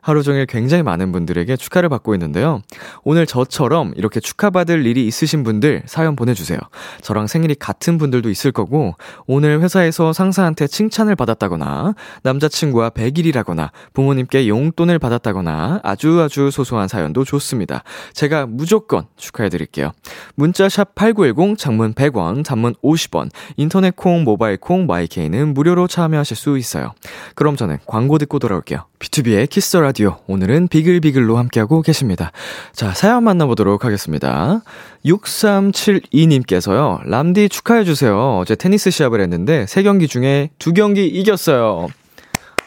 [0.00, 2.62] 하루 종일 굉장히 많은 분들에게 축하를 받고 있는데요.
[3.02, 6.58] 오늘 저처럼 이렇게 축하받을 일이 있으신 분들 사연 보내주세요.
[7.02, 8.94] 저랑 생일이 같은 분들도 있을 거고,
[9.26, 17.82] 오늘 회사에서 상사한테 칭찬을 받았다거나, 남자친구와 100일이라거나, 부모님께 용돈을 받았다거나, 아주 아주 소소한 사연도 좋습니다.
[18.12, 19.92] 제가 무조건 축하해드릴게요.
[20.36, 26.56] 문자샵 8910, 장문 100원, 단문 50원, 인터넷 콩, 모바일 콩, 마이 K는 무료로 참여하실 수
[26.56, 26.92] 있어요.
[27.34, 28.84] 그럼 저는 광고 듣고 돌아올게요.
[29.08, 30.16] 비투비의 Kiss the Radio.
[30.26, 32.32] 오늘은 비글비글로 함께하고 계십니다.
[32.72, 34.62] 자, 사연 만나보도록 하겠습니다.
[35.04, 38.38] 6372님께서요, 람디 축하해 주세요.
[38.38, 41.88] 어제 테니스 시합을 했는데, 3경기 중에 2경기 이겼어요.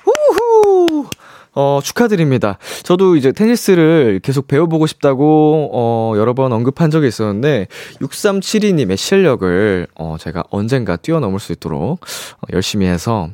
[0.03, 1.07] 후후!
[1.53, 2.57] 어, 축하드립니다.
[2.83, 7.67] 저도 이제 테니스를 계속 배워보고 싶다고, 어, 여러 번 언급한 적이 있었는데,
[7.99, 13.29] 6372님의 실력을, 어, 제가 언젠가 뛰어넘을 수 있도록, 어, 열심히 해서,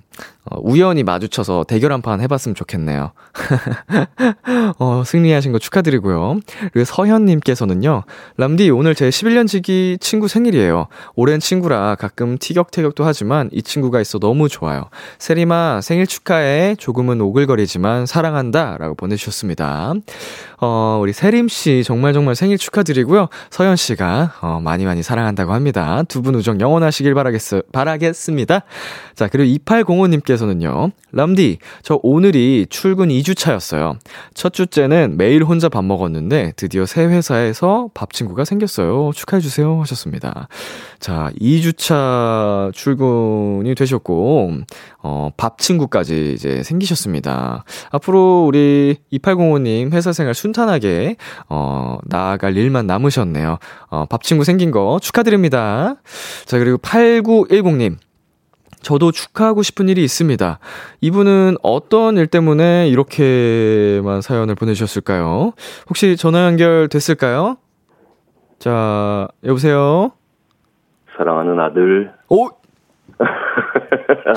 [0.49, 3.12] 어, 우연히 마주쳐서 대결 한 판 해봤으면 좋겠네요.
[4.80, 6.39] 어, 승리하신 거 축하드리고요.
[6.71, 8.03] 그리고 서현님께서는요,
[8.38, 10.88] 람디, 오늘 제 11년지기 친구 생일이에요.
[11.15, 14.86] 오랜 친구라 가끔 티격태격도 하지만 이 친구가 있어 너무 좋아요.
[15.19, 16.75] 세리마, 생일 축하해.
[16.77, 18.77] 조금은 오글거리지만 사랑한다.
[18.77, 19.93] 라고 보내주셨습니다.
[20.60, 23.27] 어, 우리 세림씨 정말 정말 생일 축하드리고요.
[23.49, 26.03] 서현씨가, 어, 많이 많이 사랑한다고 합니다.
[26.08, 28.62] 두 분 우정 영원하시길 바라겠, 바라겠습니다.
[29.15, 33.98] 자, 그리고 2805 님께서는요, 람디, 저 오늘이 출근 2주차였어요.
[34.34, 39.12] 첫 주째는 매일 혼자 밥 먹었는데, 드디어 새 회사에서 밥 친구가 생겼어요.
[39.13, 39.80] 축하해주세요.
[39.82, 40.48] 하셨습니다.
[41.00, 44.52] 자, 2주차 출근이 되셨고,
[45.04, 47.63] 어, 밥 친구까지 이제 생기셨습니다.
[47.91, 51.15] 앞으로 우리 2805님 회사 생활 순탄하게,
[51.50, 53.58] 어, 나아갈 일만 남으셨네요.
[53.89, 55.96] 어, 밥 친구 생긴 거 축하드립니다.
[56.46, 57.98] 자, 그리고 8910님.
[58.88, 60.60] 저도 축하하고 싶은 일이 있습니다.
[61.02, 65.52] 이분은 어떤 일 때문에 이렇게만 사연을 보내주셨을까요?
[65.89, 67.58] 혹시 전화 연결 됐을까요?
[68.60, 70.13] 자, 여보세요?
[71.17, 72.13] 사랑하는 아들.
[72.30, 72.47] 오!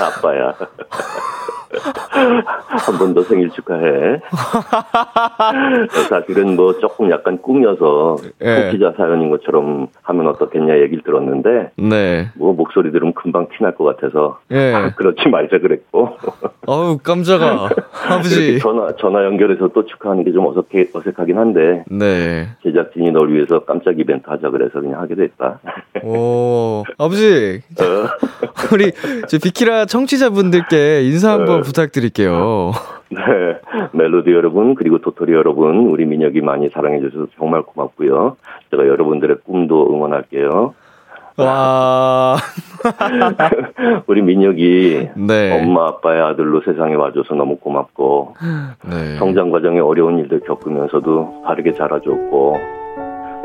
[0.01, 0.53] 아빠야.
[2.67, 4.19] 한 번 더 생일 축하해.
[6.09, 8.69] 사실은 뭐 조금 약간 꾸며서 예.
[8.71, 12.29] 기자 사연인 것처럼 하면 어떻겠냐 얘기를 들었는데 네.
[12.35, 14.91] 뭐 목소리 들으면 금방 티날 것 같아서 예.
[14.95, 16.17] 그렇지 말자 그랬고.
[16.67, 17.69] 어우 깜짝아.
[18.09, 18.59] 아버지.
[18.59, 21.83] 전화 전화 연결해서 또 축하하는 게 좀 어색해 어색하긴 한데.
[21.89, 22.47] 네.
[22.63, 25.59] 제작진이 널 위해서 깜짝 이벤트 하자 그래서 그냥 하게 됐다.
[26.03, 27.61] 오 아버지.
[27.81, 27.83] 어.
[28.73, 28.91] 우리
[29.27, 31.61] 저 비키라 청취자분들께 인사 한번 어.
[31.61, 32.71] 부탁드릴게요.
[33.09, 33.19] 네,
[33.91, 38.37] 멜로디 여러분 그리고 도토리 여러분 우리 민혁이 많이 사랑해 주셔서 정말 고맙고요.
[38.71, 40.73] 제가 여러분들의 꿈도 응원할게요.
[41.45, 42.37] 와.
[44.07, 45.61] 우리 민혁이 네.
[45.61, 48.35] 엄마 아빠의 아들로 세상에 와줘서 너무 고맙고
[48.89, 49.15] 네.
[49.17, 52.57] 성장 과정에 어려운 일들 겪으면서도 바르게 자라줬고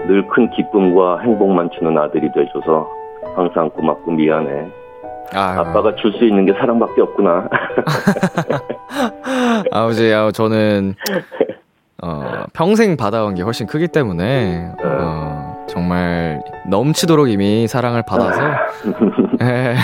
[0.09, 2.89] 늘 큰 기쁨과 행복만 주는 아들이 되셔서
[3.35, 4.67] 항상 고맙고 미안해.
[5.35, 5.61] 아유.
[5.61, 7.49] 아빠가 줄 수 있는 게 사랑밖에 없구나.
[9.73, 10.95] 아버지, 아, 저는
[12.03, 18.41] 어, 평생 받아온 게 훨씬 크기 때문에 어, 정말 넘치도록 이미 사랑을 받아서
[19.43, 19.77] 예.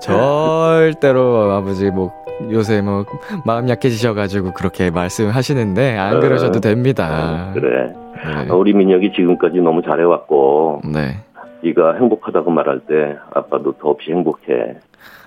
[0.00, 2.12] 절대로 아버지 뭐
[2.50, 3.04] 요새 뭐
[3.44, 7.50] 마음 약해지셔가지고 그렇게 말씀하시는데 안 그러셔도 어, 됩니다.
[7.50, 7.92] 어, 그래.
[8.24, 8.50] 네.
[8.50, 10.82] 우리 민혁이 지금까지 너무 잘해왔고.
[10.92, 11.18] 네.
[11.62, 14.76] 네가 행복하다고 말할 때 아빠도 더없이 행복해.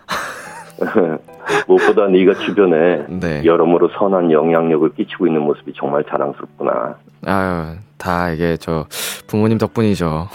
[1.67, 3.43] 무엇보다 네가 주변에 네.
[3.43, 6.95] 여러모로 선한 영향력을 끼치고 있는 모습이 정말 자랑스럽구나.
[7.25, 8.85] 아유, 다 이게 저
[9.27, 10.27] 부모님 덕분이죠.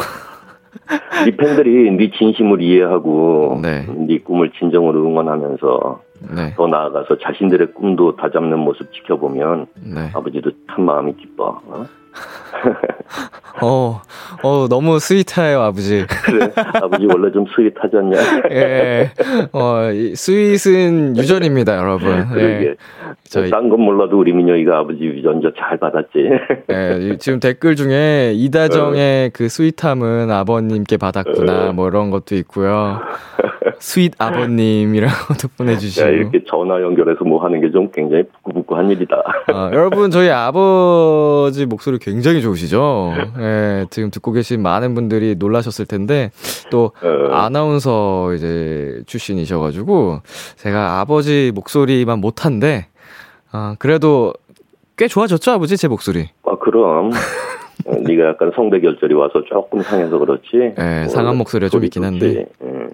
[1.24, 3.86] 네 팬들이 네 진심을 이해하고 네.
[3.86, 6.00] 네 꿈을 진정으로 응원하면서
[6.34, 6.54] 네.
[6.54, 10.10] 더 나아가서 자신들의 꿈도 다 잡는 모습 지켜보면 네.
[10.14, 11.60] 아버지도 참 마음이 기뻐.
[11.66, 11.86] 어?
[13.62, 14.02] 어,
[14.42, 16.04] 어, 너무 스윗해요, 아버지.
[16.24, 18.18] 그래, 아버지 원래 좀 스윗하지 않냐?
[18.50, 19.10] 예,
[19.52, 22.28] 어, 스윗은 유전입니다, 여러분.
[22.32, 22.66] 그러게.
[22.66, 22.74] 예.
[23.24, 26.28] 저희 딴건 몰라도 우리 민혁이가 아버지 유전자 잘 받았지.
[26.70, 29.30] 예, 지금 댓글 중에 이다정의 어.
[29.32, 31.72] 그 sweet함은 아버님께 받았구나, 어.
[31.72, 33.00] 뭐 이런 것도 있고요.
[33.82, 36.06] sweet 아버님이라고도 보내주시고.
[36.06, 39.16] 야, 이렇게 전화 연결해서 뭐 하는 게 좀 굉장히 부끄부끄한 일이다.
[39.52, 43.12] 아, 여러분, 저희 아버지 목소리 굉장히 좋으시죠?
[43.40, 46.30] 예, 지금 듣고 계신 많은 분들이 놀라셨을 텐데,
[46.70, 47.32] 또, 어.
[47.34, 50.20] 아나운서 이제 출신이셔가지고,
[50.56, 52.86] 제가 아버지 목소리만 못한데,
[53.50, 54.32] 아, 그래도
[54.96, 55.76] 꽤 좋아졌죠, 아버지?
[55.76, 56.28] 제 목소리.
[56.44, 57.10] 아, 그럼.
[57.86, 60.74] 어, 네가 약간 성대 결절이 와서 조금 상해서 그렇지.
[60.76, 62.46] 네, 상한 목소리가 좀 있긴 한데.
[62.62, 62.88] 음.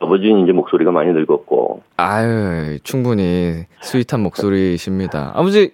[0.00, 1.82] 아버지는 이제 목소리가 많이 늙었고.
[1.96, 5.32] 아유, 충분히 스윗한 목소리십니다.
[5.34, 5.70] 아버지,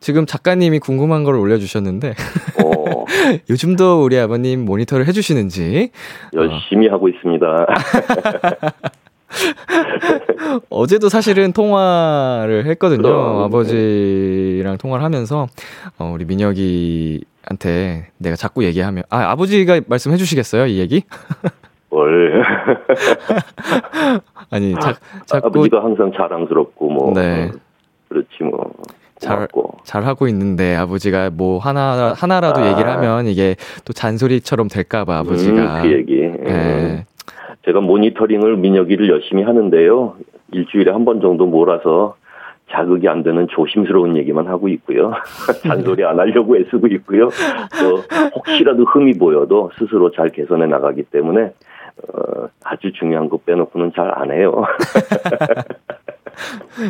[0.00, 2.14] 지금 작가님이 궁금한 걸 올려주셨는데.
[2.64, 3.04] 어.
[3.50, 5.90] 요즘도 우리 아버님 모니터를 해주시는지.
[6.34, 6.92] 열심히 어.
[6.92, 7.66] 하고 있습니다.
[10.70, 13.02] 어제도 사실은 통화를 했거든요.
[13.02, 13.42] 그럼.
[13.42, 15.48] 아버지랑 통화를 하면서,
[15.98, 20.66] 어, 우리 민혁이한테 내가 자꾸 얘기하면, 아, 아버지가 말씀해 주시겠어요?
[20.66, 21.02] 이 얘기?
[21.90, 22.42] 뭘.
[24.50, 24.94] 아니, 자,
[25.26, 25.46] 자꾸.
[25.46, 27.12] 아버지가 항상 자랑스럽고, 뭐.
[27.14, 27.50] 네.
[28.08, 28.72] 그렇지, 뭐.
[29.20, 29.48] 잘,
[29.82, 32.70] 잘 하고 있는데 아버지가 뭐 하나, 하나라도 아.
[32.70, 35.78] 얘기를 하면 이게 또 잔소리처럼 될까봐 아버지가.
[35.78, 36.20] 음, 그 얘기.
[36.20, 37.04] 네.
[37.64, 40.14] 제가 모니터링을 민혁이를 열심히 하는데요.
[40.52, 42.14] 일주일에 한 번 정도 몰아서
[42.70, 45.12] 자극이 안 되는 조심스러운 얘기만 하고 있고요.
[45.66, 47.28] 잔소리 안 하려고 애쓰고 있고요.
[47.80, 47.96] 또
[48.36, 51.52] 혹시라도 흠이 보여도 스스로 잘 개선해 나가기 때문에
[51.96, 54.64] 어, 아주 중요한 거 빼놓고는 잘 안 해요.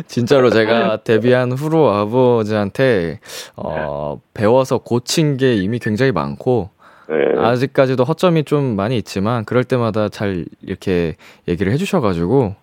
[0.07, 3.19] 진짜로 제가 데뷔한 후로 아버지한테
[3.55, 6.69] 어, 배워서 고친 게 이미 굉장히 많고
[7.07, 7.15] 네.
[7.37, 11.15] 아직까지도 허점이 좀 많이 있지만 그럴 때마다 잘 이렇게
[11.47, 12.55] 얘기를 해주셔가지고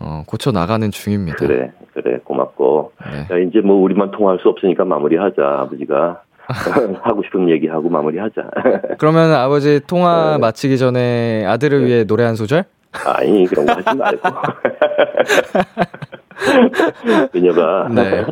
[0.00, 1.38] 어, 고쳐 나가는 중입니다.
[1.38, 2.92] 그래, 그래, 고맙고.
[3.10, 3.26] 네.
[3.26, 6.22] 자, 이제 뭐 우리만 통화할 수 없으니까 마무리하자, 아버지가.
[7.02, 8.50] 하고 싶은 얘기하고 마무리하자.
[8.98, 10.38] 그러면 아버지 통화 네.
[10.38, 11.86] 마치기 전에 아들을 네.
[11.86, 12.64] 위해 노래 한 소절?
[13.04, 14.28] 아니, 그런 거 하지 말고.
[17.32, 18.24] 그녀가 네.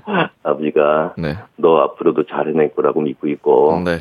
[0.42, 1.36] 아버지가 네.
[1.56, 3.98] 너 앞으로도 잘 해낼 거라고 믿고 있고 네.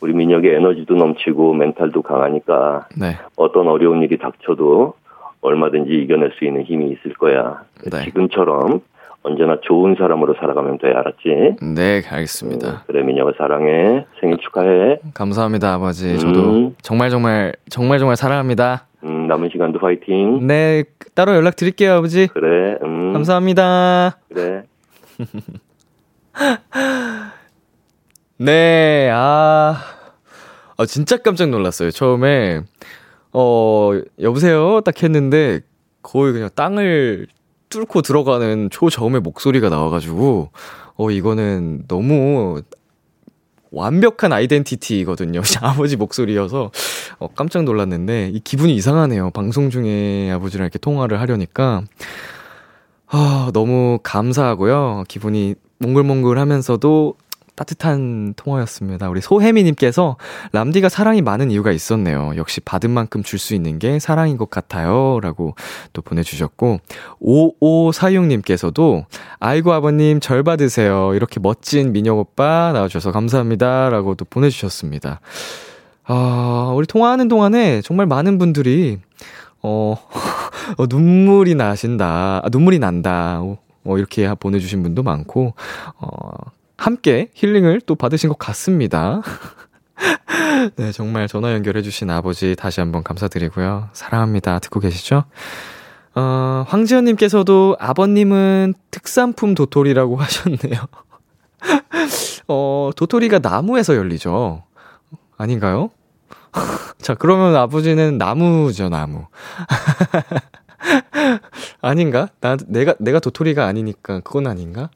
[0.00, 3.16] 우리 민혁의 에너지도 넘치고 멘탈도 강하니까 네.
[3.36, 4.94] 어떤 어려운 일이 닥쳐도
[5.40, 7.62] 얼마든지 이겨낼 수 있는 힘이 있을 거야.
[7.90, 8.04] 네.
[8.04, 8.82] 지금처럼
[9.26, 11.56] 언제나 좋은 사람으로 살아가면 돼, 알았지?
[11.74, 12.68] 네, 알겠습니다.
[12.68, 14.06] 음, 그래, 민혁아 사랑해.
[14.20, 15.00] 생일 축하해.
[15.14, 16.16] 감사합니다, 아버지.
[16.16, 16.76] 저도 음.
[16.80, 18.86] 정말 정말 정말 정말 사랑합니다.
[19.02, 20.46] 음, 남은 시간도 파이팅.
[20.46, 20.84] 네,
[21.14, 22.28] 따로 연락 드릴게요, 아버지.
[22.28, 22.78] 그래.
[22.84, 23.12] 음.
[23.14, 24.18] 감사합니다.
[24.32, 24.62] 그래.
[28.38, 29.74] 네, 아,
[30.78, 31.90] 아, 진짜 깜짝 놀랐어요.
[31.90, 32.60] 처음에,
[33.32, 34.82] 어, 여보세요?
[34.82, 35.62] 딱 했는데,
[36.02, 37.26] 거의 그냥 땅을
[37.76, 40.50] 뚫고 들어가는 초저음의 목소리가 나와가지고,
[40.96, 42.62] 어, 이거는 너무
[43.70, 45.42] 완벽한 아이덴티티거든요.
[45.60, 46.70] 아버지 목소리여서,
[47.18, 49.30] 어, 깜짝 놀랐는데, 이 기분이 이상하네요.
[49.32, 51.82] 방송 중에 아버지랑 이렇게 통화를 하려니까.
[53.08, 55.04] 아, 너무 감사하고요.
[55.06, 57.14] 기분이 몽글몽글 하면서도
[57.56, 59.08] 따뜻한 통화였습니다.
[59.08, 60.16] 우리 소혜미님께서
[60.52, 62.32] 람디가 사랑이 많은 이유가 있었네요.
[62.36, 65.20] 역시 받은 만큼 줄 수 있는 게 사랑인 것 같아요.
[65.20, 65.54] 라고
[65.92, 66.80] 또 보내주셨고,
[67.20, 69.04] 5546님께서도
[69.38, 71.14] 아이고 아버님 절 받으세요.
[71.14, 73.90] 이렇게 멋진 민혁 오빠 나와주셔서 감사합니다.
[73.90, 75.20] 라고 또 보내주셨습니다.
[76.04, 78.98] 아, 우리 통화하는 동안에 정말 많은 분들이,
[79.62, 79.96] 어,
[80.78, 82.42] 어 눈물이 나신다.
[82.44, 83.40] 아, 눈물이 난다.
[83.42, 85.54] 어, 이렇게 보내주신 분도 많고,
[85.98, 86.08] 어,
[86.76, 89.22] 함께 힐링을 또 받으신 것 같습니다.
[90.76, 93.88] 네, 정말 전화 연결해주신 아버지 다시 한번 감사드리고요.
[93.92, 94.58] 사랑합니다.
[94.58, 95.24] 듣고 계시죠?
[96.14, 100.80] 어, 황지연님께서도 아버님은 특산품 도토리라고 하셨네요.
[102.48, 104.64] 어, 도토리가 나무에서 열리죠.
[105.36, 105.90] 아닌가요?
[106.98, 109.26] 자, 그러면 아버지는 나무죠, 나무.
[111.80, 112.28] 아닌가?
[112.40, 114.90] 나, 내가, 내가 도토리가 아니니까 그건 아닌가?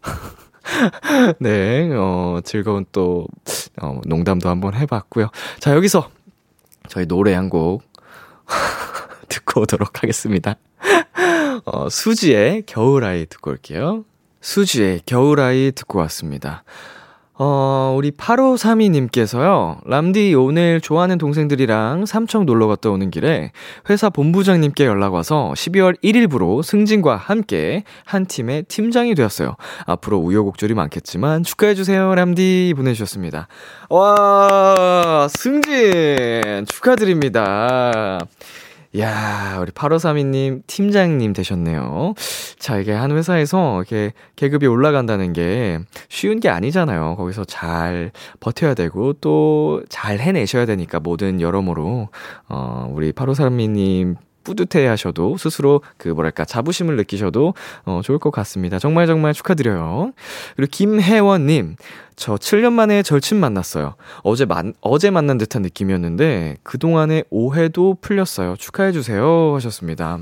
[1.40, 3.26] 네, 어, 즐거운 또,
[3.80, 5.28] 어, 농담도 한번 해봤고요.
[5.58, 6.10] 자, 여기서
[6.88, 7.82] 저희 노래 한 곡
[9.28, 10.56] 듣고 오도록 하겠습니다.
[11.64, 14.04] 어, 수지의 겨울아이 듣고 올게요.
[14.40, 16.64] 수지의 겨울아이 듣고 왔습니다.
[17.42, 23.52] 어, 우리 8532님께서요, 람디 오늘 좋아하는 동생들이랑 삼청 놀러 갔다 오는 길에
[23.88, 29.56] 회사 본부장님께 연락 와서 12월 1일부로 승진과 함께 한 팀의 팀장이 되었어요.
[29.86, 33.48] 앞으로 우여곡절이 많겠지만 축하해주세요, 람디 보내주셨습니다.
[33.88, 36.66] 와, 승진!
[36.68, 38.18] 축하드립니다.
[38.98, 42.14] 야 우리 8532님 팀장님 되셨네요.
[42.58, 45.78] 자, 이게 한 회사에서 이렇게 계급이 올라간다는 게
[46.08, 47.14] 쉬운 게 아니잖아요.
[47.16, 48.10] 거기서 잘
[48.40, 52.08] 버텨야 되고 또 잘 해내셔야 되니까 모든 여러모로,
[52.48, 58.78] 어, 우리 8532님 뿌듯해 하셔도 스스로 그 뭐랄까 자부심을 느끼셔도 어, 좋을 것 같습니다.
[58.78, 60.12] 정말 정말 축하드려요.
[60.56, 61.76] 그리고 김혜원님,
[62.16, 63.94] 저 7년 만에 절친 만났어요.
[64.22, 68.56] 어제 만, 어제 만난 듯한 느낌이었는데 그동안의 오해도 풀렸어요.
[68.56, 69.54] 축하해주세요.
[69.54, 70.18] 하셨습니다.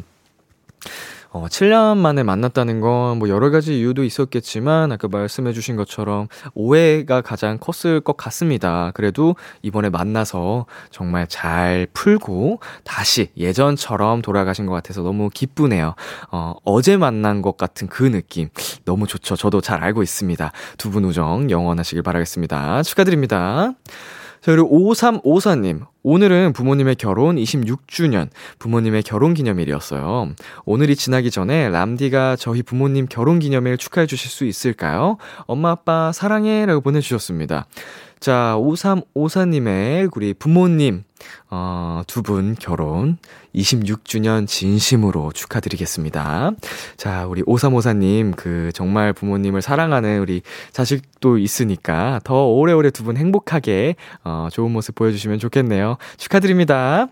[1.31, 7.21] 어, 7년 만에 만났다는 건 뭐 여러 가지 이유도 있었겠지만 아까 말씀해 주신 것처럼 오해가
[7.21, 8.93] 가장 컸을 것 같습니다.
[8.95, 15.95] 그래도 이번에 만나서 정말 잘 풀고 다시 예전처럼 돌아가신 것 같아서 너무 기쁘네요.
[16.31, 18.49] 어, 어제 만난 것 같은 그 느낌
[18.85, 19.37] 너무 좋죠.
[19.37, 20.53] 저도 잘 알고 있습니다.
[20.77, 22.83] 두 분 우정 영원하시길 바라겠습니다.
[22.83, 23.73] 축하드립니다.
[24.41, 25.87] 자, 그리고 5354님.
[26.03, 28.29] 오늘은 부모님의 결혼 26주년,
[28.59, 30.31] 부모님의 결혼 기념일이었어요.
[30.65, 35.19] 오늘이 지나기 전에 람디가 저희 부모님 결혼 기념일 축하해 주실 수 있을까요?
[35.47, 36.65] 엄마, 아빠, 사랑해.
[36.67, 37.67] 라고 보내주셨습니다.
[38.21, 41.05] 자, 5354님의 우리 부모님,
[41.51, 43.19] 어, 두 분 결혼
[43.55, 46.53] 26주년 진심으로 축하드리겠습니다.
[46.97, 50.43] 자, 우리 5354님, 그, 정말 부모님을 사랑하는 우리
[50.73, 53.95] 자식도 있으니까 더 오래오래 두 분 행복하게,
[54.25, 55.97] 어, 좋은 모습 보여주시면 좋겠네요.
[56.19, 57.09] 축하드립니다.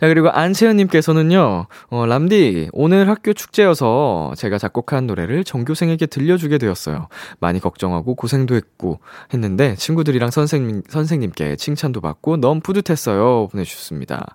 [0.00, 7.08] 자, 그리고 안채연님께서는요, 어, 람디, 오늘 학교 축제여서 제가 작곡한 노래를 전교생에게 들려주게 되었어요.
[7.38, 9.00] 많이 걱정하고 고생도 했고,
[9.32, 13.48] 했는데, 친구들이랑 선생님, 선생님께 칭찬도 받고 너무 뿌듯했어요.
[13.48, 14.34] 보내주셨습니다.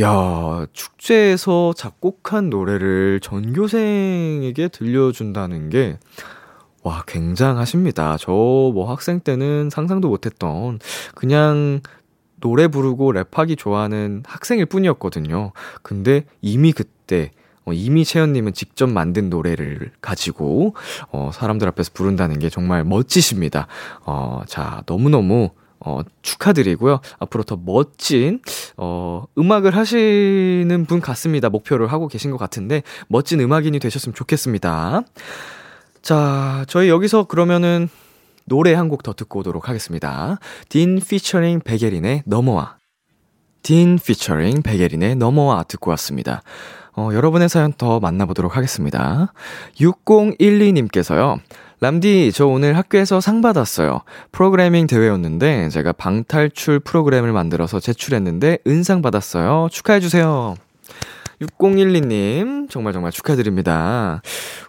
[0.00, 5.98] 야 축제에서 작곡한 노래를 전교생에게 들려준다는 게,
[6.82, 8.16] 와, 굉장하십니다.
[8.18, 10.78] 저 뭐 학생 때는 상상도 못했던,
[11.14, 11.80] 그냥
[12.40, 15.52] 노래 부르고 랩하기 좋아하는 학생일 뿐이었거든요.
[15.82, 17.30] 근데 이미 그때
[17.64, 20.74] 어, 이미 채연님은 직접 만든 노래를 가지고
[21.10, 23.66] 어, 사람들 앞에서 부른다는 게 정말 멋지십니다.
[24.04, 27.00] 어, 자 너무너무 어, 축하드리고요.
[27.20, 28.40] 앞으로 더 멋진,
[28.76, 31.50] 어, 음악을 하시는 분 같습니다.
[31.50, 35.02] 목표를 하고 계신 것 같은데, 멋진 음악인이 되셨으면 좋겠습니다.
[36.02, 37.88] 자, 저희 여기서 그러면은
[38.48, 40.38] 노래 한 곡 더 듣고 오도록 하겠습니다.
[40.68, 42.76] 딘 피처링 베게린의 넘어와.
[43.62, 46.42] 딘 피처링 베게린의 넘어와 듣고 왔습니다.
[46.96, 49.32] 어, 여러분의 사연 더 만나보도록 하겠습니다.
[49.80, 51.38] 6012님께서요.
[51.80, 54.00] 람디, 저 오늘 학교에서 상 받았어요.
[54.32, 59.68] 프로그래밍 대회였는데 제가 방탈출 프로그램을 만들어서 제출했는데 은상 받았어요.
[59.70, 60.56] 축하해주세요.
[61.40, 64.22] 6012님, 정말 정말 축하드립니다.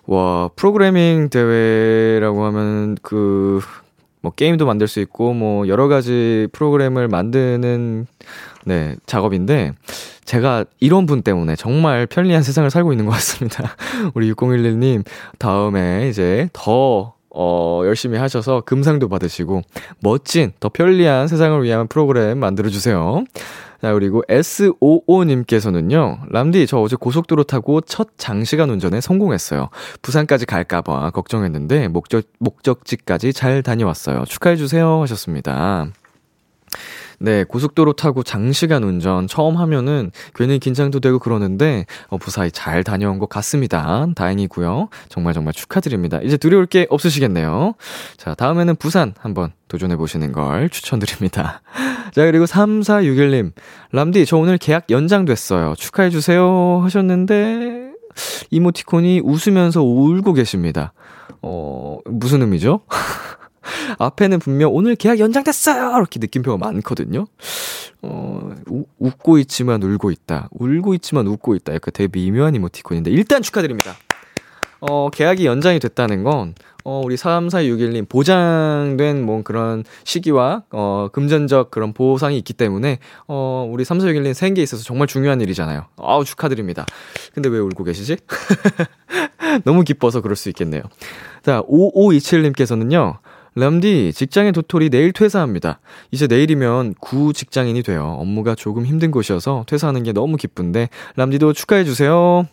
[0.05, 3.59] 와, 프로그래밍 대회라고 하면 그,
[4.21, 8.05] 뭐 게임도 만들 수 있고 뭐 여러 가지 프로그램을 만드는
[8.65, 9.73] 네, 작업인데
[10.25, 13.75] 제가 이런 분 때문에 정말 편리한 세상을 살고 있는 것 같습니다.
[14.13, 15.03] 우리 6011님
[15.37, 19.61] 다음에 이제 더 어, 열심히 하셔서 금상도 받으시고
[20.01, 23.23] 멋진 더 편리한 세상을 위한 프로그램 만들어 주세요.
[23.81, 29.69] 자, 그리고 S55님께서는요, 람디, 저 어제 고속도로 타고 첫 장시간 운전에 성공했어요.
[30.01, 34.25] 부산까지 갈까봐 걱정했는데, 목적, 목적지까지 잘 다녀왔어요.
[34.25, 35.01] 축하해주세요.
[35.01, 35.87] 하셨습니다.
[37.19, 43.19] 네, 고속도로 타고 장시간 운전 처음 하면은 괜히 긴장도 되고 그러는데, 어, 무사히 잘 다녀온
[43.19, 44.07] 것 같습니다.
[44.15, 44.89] 다행이고요.
[45.09, 46.19] 정말 정말 축하드립니다.
[46.23, 47.75] 이제 두려울 게 없으시겠네요.
[48.17, 51.61] 자, 다음에는 부산 한번 도전해보시는 걸 추천드립니다.
[52.13, 53.51] 자, 그리고 3461님.
[53.91, 55.75] 람디, 저 오늘 계약 연장됐어요.
[55.77, 56.81] 축하해주세요.
[56.83, 57.89] 하셨는데,
[58.49, 60.93] 이모티콘이 웃으면서 울고 계십니다.
[61.41, 62.81] 어, 무슨 의미죠?
[63.97, 65.97] 앞에는 분명 오늘 계약 연장됐어요!
[65.97, 67.27] 이렇게 느낌표가 많거든요.
[68.01, 70.49] 어, 우, 웃고 있지만 울고 있다.
[70.51, 71.73] 울고 있지만 웃고 있다.
[71.73, 73.95] 약간 되게 미묘한 이모티콘인데, 일단 축하드립니다.
[74.81, 76.55] 어, 계약이 연장이 됐다는 건,
[76.85, 83.83] 어, 우리 3461님 보장된 뭐 그런 시기와, 어, 금전적 그런 보상이 있기 때문에, 어, 우리
[83.83, 85.85] 3461님 생계에 있어서 정말 중요한 일이잖아요.
[85.97, 86.85] 아우, 축하드립니다.
[87.33, 88.17] 근데 왜 울고 계시지?
[89.65, 90.83] 너무 기뻐서 그럴 수 있겠네요.
[91.43, 93.17] 자, 5527님께서는요,
[93.55, 95.79] 람디, 직장의 도토리 내일 퇴사합니다.
[96.11, 98.15] 이제 내일이면 구 직장인이 돼요.
[98.19, 102.47] 업무가 조금 힘든 곳이어서 퇴사하는 게 너무 기쁜데, 람디도 축하해주세요.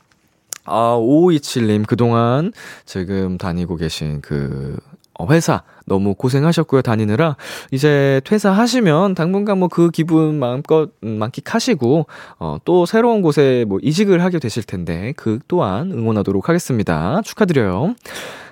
[0.64, 2.52] 아, 5527님, 그동안
[2.84, 4.76] 지금 다니고 계신 그,
[5.18, 7.36] 어, 회사 너무 고생하셨고요, 다니느라.
[7.70, 12.06] 이제 퇴사하시면 당분간 뭐 그 기분 마음껏 음, 만끽하시고,
[12.40, 17.20] 어, 또 새로운 곳에 뭐 이직을 하게 되실 텐데, 그 또한 응원하도록 하겠습니다.
[17.22, 17.94] 축하드려요.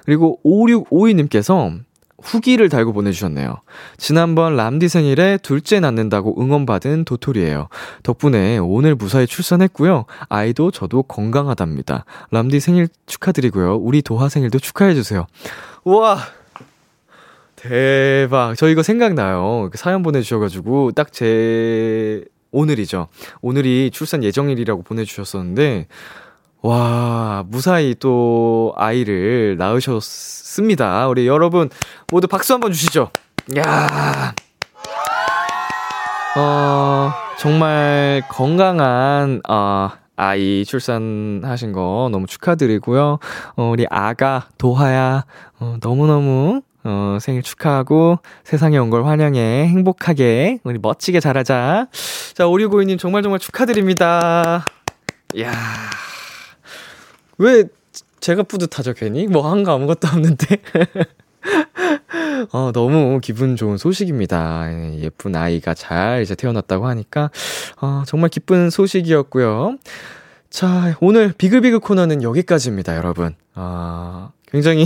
[0.05, 1.81] 그리고 5652님께서
[2.25, 3.61] 후기를 달고 보내주셨네요.
[3.99, 7.69] 지난번 람디 생일에 둘째 낳는다고 응원받은 도토리예요.
[8.03, 10.07] 덕분에 오늘 무사히 출산했고요.
[10.29, 12.05] 아이도 저도 건강하답니다.
[12.31, 13.77] 람디 생일 축하드리고요.
[13.77, 15.27] 우리 도하 생일도 축하해주세요.
[15.85, 16.19] 우와!
[17.57, 18.57] 대박.
[18.57, 19.69] 저 이거 생각나요.
[19.71, 23.09] 그 사연 보내주셔가지고, 딱 제, 오늘이죠.
[23.41, 25.87] 오늘이 출산 예정일이라고 보내주셨었는데,
[26.69, 31.09] 와, 무사히 또 아이를 낳으셨습니다.
[31.09, 31.69] 우리 여러분
[32.11, 33.11] 모두 박수 한번 주시죠.
[33.59, 34.35] 야
[36.39, 43.19] 어, 정말 건강한, 어, 아이 출산하신 거 너무 축하드리고요.
[43.57, 45.27] 어, 우리 아가, 도하야,
[45.61, 49.67] 어, 너무너무, 어, 생일 축하하고 세상에 온 걸 환영해.
[49.69, 51.89] 행복하게, 우리 멋지게 자라자.
[52.33, 54.65] 자, 오리고이님 정말 정말 축하드립니다.
[55.41, 55.53] 야
[57.39, 57.65] 왜
[58.21, 59.27] 제가 뿌듯하죠, 괜히?
[59.27, 60.47] 뭐 한 거 아무것도 없는데.
[62.53, 64.67] 어, 너무 기분 좋은 소식입니다.
[64.73, 67.31] 예, 예쁜 아이가 잘 이제 태어났다고 하니까,
[67.81, 69.77] 어, 정말 기쁜 소식이었고요.
[70.51, 73.35] 자, 오늘 비글비글 코너는 여기까지입니다, 여러분.
[73.55, 74.85] 아, 굉장히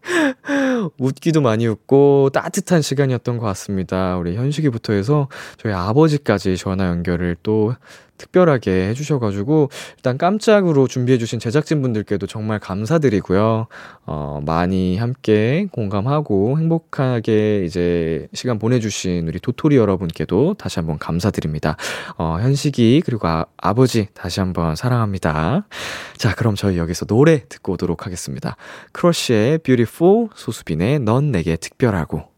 [0.98, 4.16] 웃기도 많이 웃고 따뜻한 시간이었던 것 같습니다.
[4.16, 7.74] 우리 현식이부터 해서 저희 아버지까지 전화 연결을 또
[8.18, 13.66] 특별하게 해주셔가지고 일단 깜짝으로 준비해주신 제작진분들께도 정말 감사드리고요.
[14.06, 21.76] 어, 많이 함께 공감하고 행복하게 이제 시간 보내주신 우리 도토리 여러분께도 다시 한번 감사드립니다.
[22.18, 25.66] 어, 현식이 그리고 아, 아버지 다시 한번 사랑합니다.
[26.16, 28.56] 자, 그럼 저희 여기서 노래 듣고 오도록 하겠습니다.
[28.92, 32.35] 크러쉬의 Beautiful, 소수빈의 넌 내게 특별하고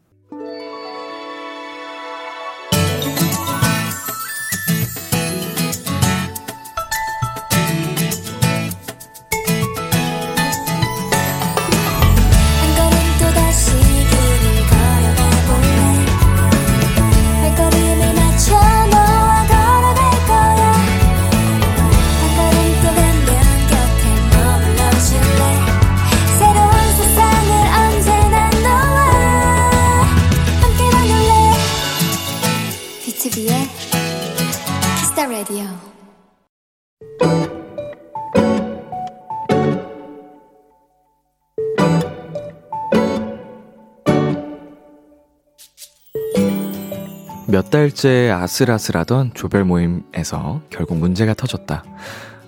[47.68, 51.84] 몇 달째 아슬아슬하던 조별 모임에서 결국 문제가 터졌다.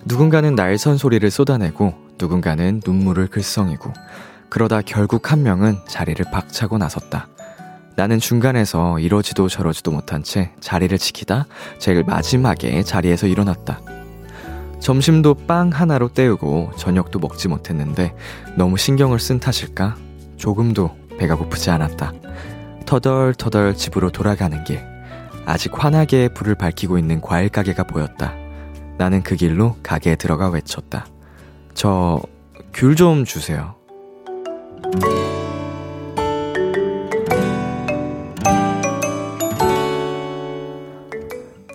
[0.05, 3.93] 누군가는 날선 소리를 쏟아내고 누군가는 눈물을 글썽이고
[4.49, 7.27] 그러다 결국 한 명은 자리를 박차고 나섰다.
[7.95, 11.45] 나는 중간에서 이러지도 저러지도 못한 채 자리를 지키다
[11.77, 13.79] 제일 마지막에 자리에서 일어났다.
[14.79, 18.15] 점심도 빵 하나로 때우고 저녁도 먹지 못했는데
[18.57, 19.97] 너무 신경을 쓴 탓일까?
[20.37, 22.11] 조금도 배가 고프지 않았다.
[22.87, 24.90] 터덜터덜 집으로 돌아가는 길.
[25.45, 28.33] 아직 환하게 불을 밝히고 있는 과일 가게가 보였다.
[28.97, 31.05] 나는 그 길로 가게에 들어가 외쳤다.
[31.73, 32.21] 저,
[32.73, 33.75] 귤 좀 주세요.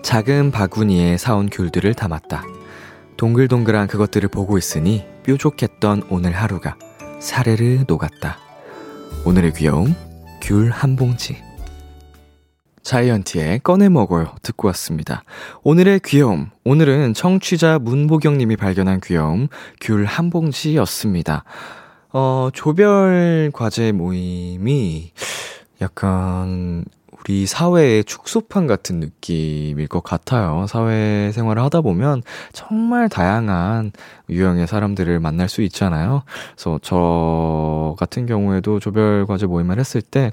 [0.03, 2.43] 작은 바구니에 사온 귤들을 담았다.
[3.17, 6.77] 동글동글한 그것들을 보고 있으니 뾰족했던 오늘 하루가
[7.19, 8.37] 사르르 녹았다.
[9.25, 9.95] 오늘의 귀여움,
[10.41, 11.46] 귤 한 봉지.
[12.87, 15.25] 자이언티의 꺼내 먹어요 듣고 왔습니다.
[15.63, 16.51] 오늘의 귀여움.
[16.63, 19.49] 오늘은 청취자 문보경 님이 발견한 귀여움
[19.81, 21.43] 귤 한 봉지였습니다.
[22.13, 25.11] 어, 조별 과제 모임이
[25.81, 26.85] 약간
[27.19, 30.65] 우리 사회의 축소판 같은 느낌일 것 같아요.
[30.67, 33.91] 사회 생활을 하다 보면 정말 다양한
[34.29, 36.23] 유형의 사람들을 만날 수 있잖아요.
[36.55, 40.31] 그래서 저 같은 경우에도 조별과제 모임을 했을 때,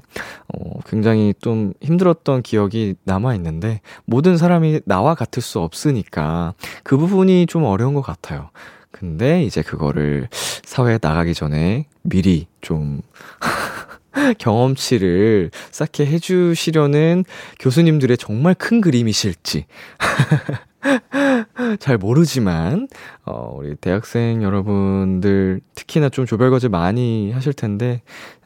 [0.53, 7.47] 어, 굉장히 좀 힘들었던 기억이 남아 있는데, 모든 사람이 나와 같을 수 없으니까 그 부분이
[7.47, 8.49] 좀 어려운 것 같아요.
[8.91, 10.29] 근데 이제 그거를
[10.63, 13.01] 사회에 나가기 전에 미리 좀
[14.39, 17.25] 경험치를 쌓게 해주시려는
[17.59, 19.65] 교수님들의 정말 큰 그림이실지.
[21.79, 22.87] 잘 모르지만,
[23.25, 28.01] 어, 우리 대학생 여러분들, 특히나 좀 조별과제 많이 하실 텐데,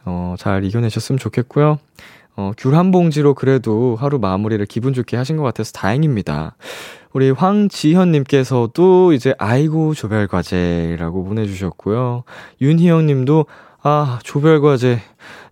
[0.05, 1.77] 어, 잘 이겨내셨으면 좋겠고요.
[2.37, 6.55] 어, 귤 한 봉지로 그래도 하루 마무리를 기분 좋게 하신 것 같아서 다행입니다.
[7.11, 12.23] 우리 황지현님께서도 이제 아이고 조별과제라고 보내주셨고요.
[12.61, 13.45] 윤희영님도
[13.81, 15.01] 아 조별과제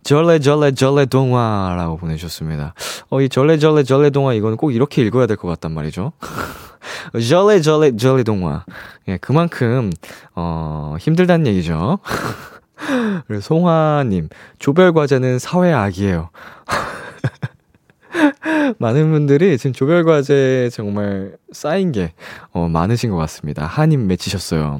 [0.08, 2.74] 절레 절레 절레 동화라고 보내주셨습니다.
[3.10, 6.14] 어, 이 절레 절레 절레 동화 이거는 꼭 이렇게 읽어야 될 것 같단 말이죠.
[7.28, 8.64] 절레 절레 절레 동화.
[9.10, 9.91] 예, 그만큼
[10.34, 11.99] 어 힘들다는 얘기죠.
[13.28, 14.30] 그리고 송화님
[14.60, 16.30] 조별과제는 사회악이에요.
[18.80, 22.14] 많은 분들이 지금 조별과제 정말 쌓인 게,
[22.53, 23.66] 어, 많으신 것 같습니다.
[23.66, 24.80] 한임 맺히셨어요.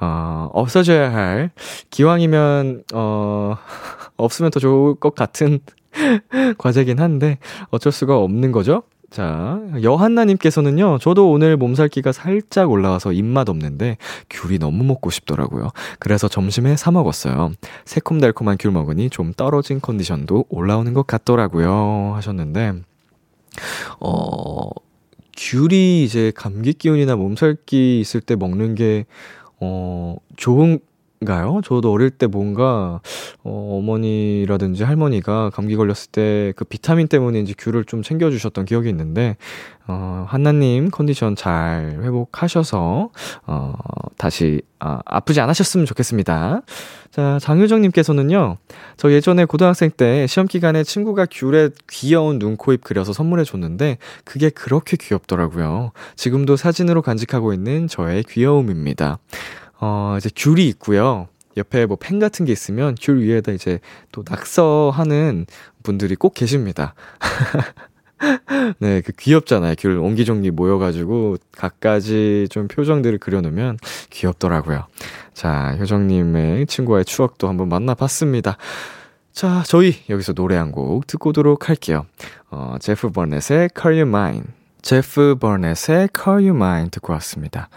[0.00, 1.50] 어, 없어져야 할,
[1.90, 3.56] 기왕이면, 어,
[4.16, 5.60] 없으면 더 좋을 것 같은
[6.58, 7.38] 과제긴 한데,
[7.70, 8.82] 어쩔 수가 없는 거죠?
[9.14, 13.96] 자, 여한나님께서는요, 저도 오늘 몸살기가 살짝 올라와서 입맛 없는데,
[14.28, 15.68] 귤이 너무 먹고 싶더라고요.
[16.00, 17.52] 그래서 점심에 사먹었어요.
[17.84, 22.12] 새콤달콤한 귤 먹으니 좀 떨어진 컨디션도 올라오는 것 같더라고요.
[22.16, 22.72] 하셨는데,
[24.00, 24.70] 어,
[25.36, 29.06] 귤이 이제 감기 기운이나 몸살기 있을 때 먹는 게,
[29.60, 30.80] 어, 좋은,
[31.24, 31.60] 가요?
[31.64, 33.00] 저도 어릴 때 뭔가
[33.42, 39.36] 어, 어머니라든지 할머니가 감기 걸렸을 때 그 비타민 때문인지 귤을 좀 챙겨 주셨던 기억이 있는데
[39.86, 43.10] 어, 한나님 컨디션 잘 회복하셔서
[43.46, 43.72] 어,
[44.16, 46.62] 다시 아, 아프지 않으셨으면 좋겠습니다.
[47.10, 48.56] 자 장효정님께서는요,
[48.96, 53.98] 저 예전에 고등학생 때 시험 기간에 친구가 귤에 귀여운 눈, 코, 입 그려서 선물해 줬는데
[54.24, 55.92] 그게 그렇게 귀엽더라고요.
[56.16, 59.18] 지금도 사진으로 간직하고 있는 저의 귀여움입니다.
[59.80, 61.28] 어, 이제 귤이 있고요.
[61.56, 63.78] 옆에 뭐 펜 같은 게 있으면 귤 위에다 이제
[64.12, 65.46] 또 낙서하는
[65.82, 66.94] 분들이 꼭 계십니다.
[68.78, 69.74] 네, 그 귀엽잖아요.
[69.78, 73.78] 귤 옹기종기 모여가지고 각가지 좀 표정들을 그려놓으면
[74.10, 74.86] 귀엽더라고요.
[75.34, 78.56] 자, 효정님의 친구와의 추억도 한번 만나봤습니다.
[79.32, 82.06] 자, 저희 여기서 노래 한 곡 듣고 오도록 할게요.
[82.50, 84.44] 어, 제프 버넷의 Call You Mine.
[84.82, 87.68] 제프 버넷의 Call You Mine 듣고 왔습니다.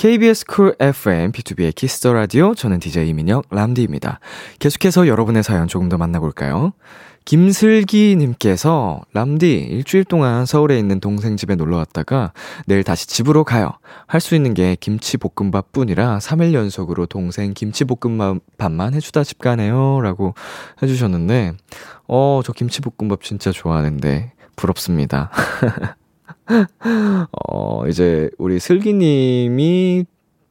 [0.00, 4.18] KBS 쿨 FM, 비투비의 Kiss the Radio, 저는 DJ 이민혁, 람디입니다.
[4.58, 6.72] 계속해서 여러분의 사연 조금 더 만나볼까요?
[7.26, 12.32] 김슬기 님께서, 람디, 일주일 동안 서울에 있는 동생 집에 놀러 왔다가
[12.64, 13.72] 내일 다시 집으로 가요.
[14.06, 20.00] 할 수 있는 게 김치볶음밥 뿐이라 3일 연속으로 동생 김치볶음밥만 해주다 집 가네요.
[20.00, 20.32] 라고
[20.82, 21.52] 해 주셨는데,
[22.08, 25.30] 어, 저 김치볶음밥 진짜 좋아하는데, 부럽습니다.
[27.48, 30.04] 어, 이제 우리 슬기님이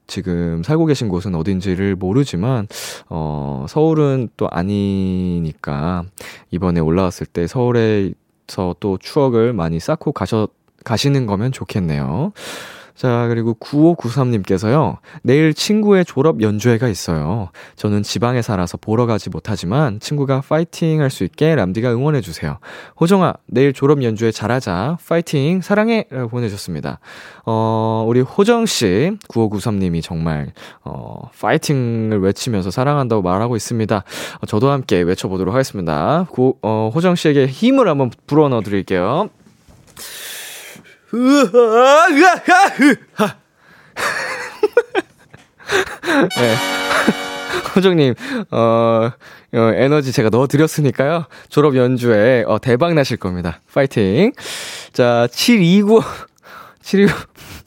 [0.08, 2.68] 지금 살고 계신 곳은 어딘지를 모르지만,
[3.10, 6.04] 어, 서울은 또 아니니까,
[6.52, 10.48] 이번에 올라왔을 때 서울에서 또 추억을 많이 쌓고 가셔,
[10.84, 12.32] 가시는 거면 좋겠네요.
[13.00, 14.98] 자, 그리고 9593님께서요.
[15.24, 17.48] 내일 친구의 졸업 연주회가 있어요.
[17.78, 22.60] 저는 지방에 살아서 보러 가지 못하지만 친구가 파이팅 할 수 있게 람디가 응원해 주세요.
[23.00, 24.98] 호정아, 내일 졸업 연주회 잘하자.
[25.08, 26.08] 파이팅, 사랑해!
[26.10, 27.00] 라고 보내줬습니다.
[27.46, 30.52] 어, 우리 호정 씨, 9593님이 정말,
[30.84, 33.96] 어, 파이팅을 외치면서 사랑한다고 말하고 있습니다.
[34.42, 36.28] 어, 저도 함께 외쳐 보도록 하겠습니다.
[36.30, 39.30] 고, 어, 호정 씨에게 힘을 한번 불어넣어 드릴게요.
[41.14, 42.08] 으아.
[46.38, 46.56] 네.
[47.76, 48.16] 호정님,
[48.52, 49.12] 어,
[49.54, 51.26] 어, 에너지 제가 넣어드렸으니까요.
[51.50, 53.62] 졸업 연주에, 어, 대박 나실 겁니다.
[53.74, 54.32] 파이팅.
[54.94, 56.02] 자, 729,
[56.82, 57.14] 729,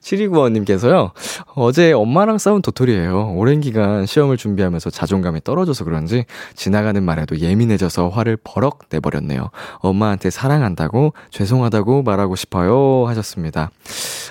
[0.00, 1.12] 7295님께서요,
[1.54, 3.34] 어제 엄마랑 싸운 도토리예요.
[3.34, 9.50] 오랜 기간 시험을 준비하면서 자존감이 떨어져서 그런지 지나가는 말에도 예민해져서 화를 버럭 내버렸네요.
[9.78, 13.06] 엄마한테 사랑한다고, 죄송하다고 말하고 싶어요.
[13.06, 13.70] 하셨습니다.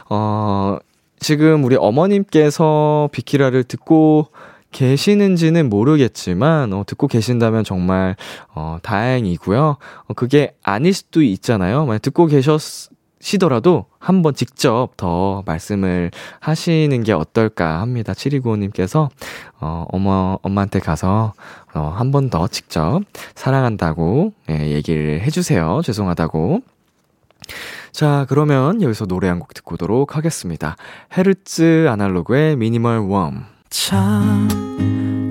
[0.09, 0.77] 어,
[1.19, 4.27] 지금 우리 어머님께서 비키라를 듣고
[4.71, 8.15] 계시는지는 모르겠지만, 어, 듣고 계신다면 정말,
[8.53, 9.77] 어, 다행이고요.
[10.07, 11.85] 어, 그게 아닐 수도 있잖아요.
[11.85, 12.89] 만약 듣고 계셨,
[13.24, 16.11] 시더라도 한번 직접 더 말씀을
[16.41, 18.11] 하시는 게 어떨까 합니다.
[18.11, 19.07] 7295님께서,
[19.61, 21.32] 어, 어머, 엄마한테 가서,
[21.74, 23.01] 어, 한 번 더 직접
[23.34, 25.82] 사랑한다고, 예, 얘기를 해주세요.
[25.86, 26.59] 죄송하다고.
[27.93, 30.76] 자, 그러면 여기서 노래 한 곡 듣고 오도록 하겠습니다.
[31.17, 33.45] 헤르츠 아날로그의 미니멀 웜.
[33.69, 34.47] 참,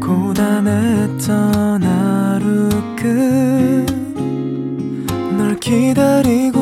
[0.02, 3.86] 고단했던 하루 끝
[5.36, 6.61] 널 기다리고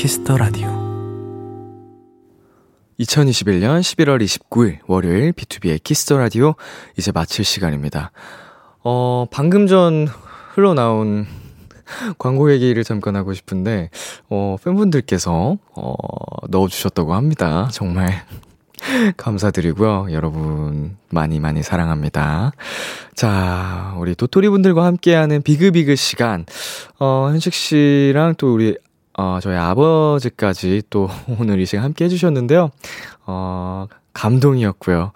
[0.00, 0.66] Kiss the Radio
[2.98, 6.54] 2021년 11월 29일 월요일 비투비의 Kiss the Radio
[6.96, 8.10] 이제 마칠 시간입니다.
[8.82, 10.08] 어, 방금 전
[10.54, 11.26] 흘러나온
[12.16, 13.90] 광고 얘기를 잠깐 하고 싶은데,
[14.30, 15.94] 어, 팬분들께서, 어,
[16.48, 17.68] 넣어주셨다고 합니다.
[17.70, 18.24] 정말
[19.18, 20.06] 감사드리고요.
[20.12, 22.52] 여러분, 많이 많이 사랑합니다.
[23.14, 26.46] 자, 우리 도토리 분들과 함께하는 비그비그 시간.
[26.98, 28.78] 어, 현식 씨랑 또 우리
[29.22, 32.70] 어, 저희 아버지까지 또 오늘 이 시간 함께 해주셨는데요.
[33.26, 35.12] 어, 감동이었고요.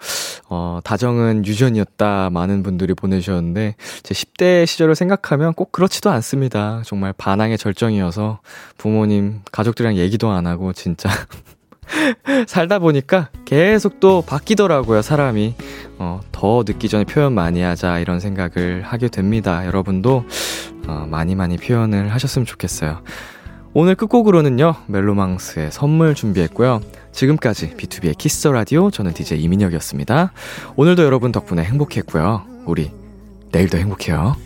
[0.47, 2.29] 어, 다정은 유전이었다.
[2.29, 6.83] 많은 분들이 보내주셨는데, 제 10대 시절을 생각하면 꼭 그렇지도 않습니다.
[6.85, 8.41] 정말 반항의 절정이어서
[8.77, 11.09] 부모님, 가족들이랑 얘기도 안 하고, 진짜.
[12.47, 15.55] 살다 보니까 계속 또 바뀌더라고요, 사람이.
[15.97, 19.65] 어, 더 늦기 전에 표현 많이 하자, 이런 생각을 하게 됩니다.
[19.65, 20.25] 여러분도,
[20.87, 23.01] 어, 많이 많이 표현을 하셨으면 좋겠어요.
[23.77, 26.79] 오늘 끝곡으로는요, 멜로망스의 선물 준비했고요.
[27.11, 30.31] 지금까지 B2B의 키스 라디오, 저는 DJ 이민혁이었습니다.
[30.77, 32.45] 오늘도 여러분 덕분에 행복했고요.
[32.65, 32.89] 우리
[33.51, 34.37] 내일도 행복해요.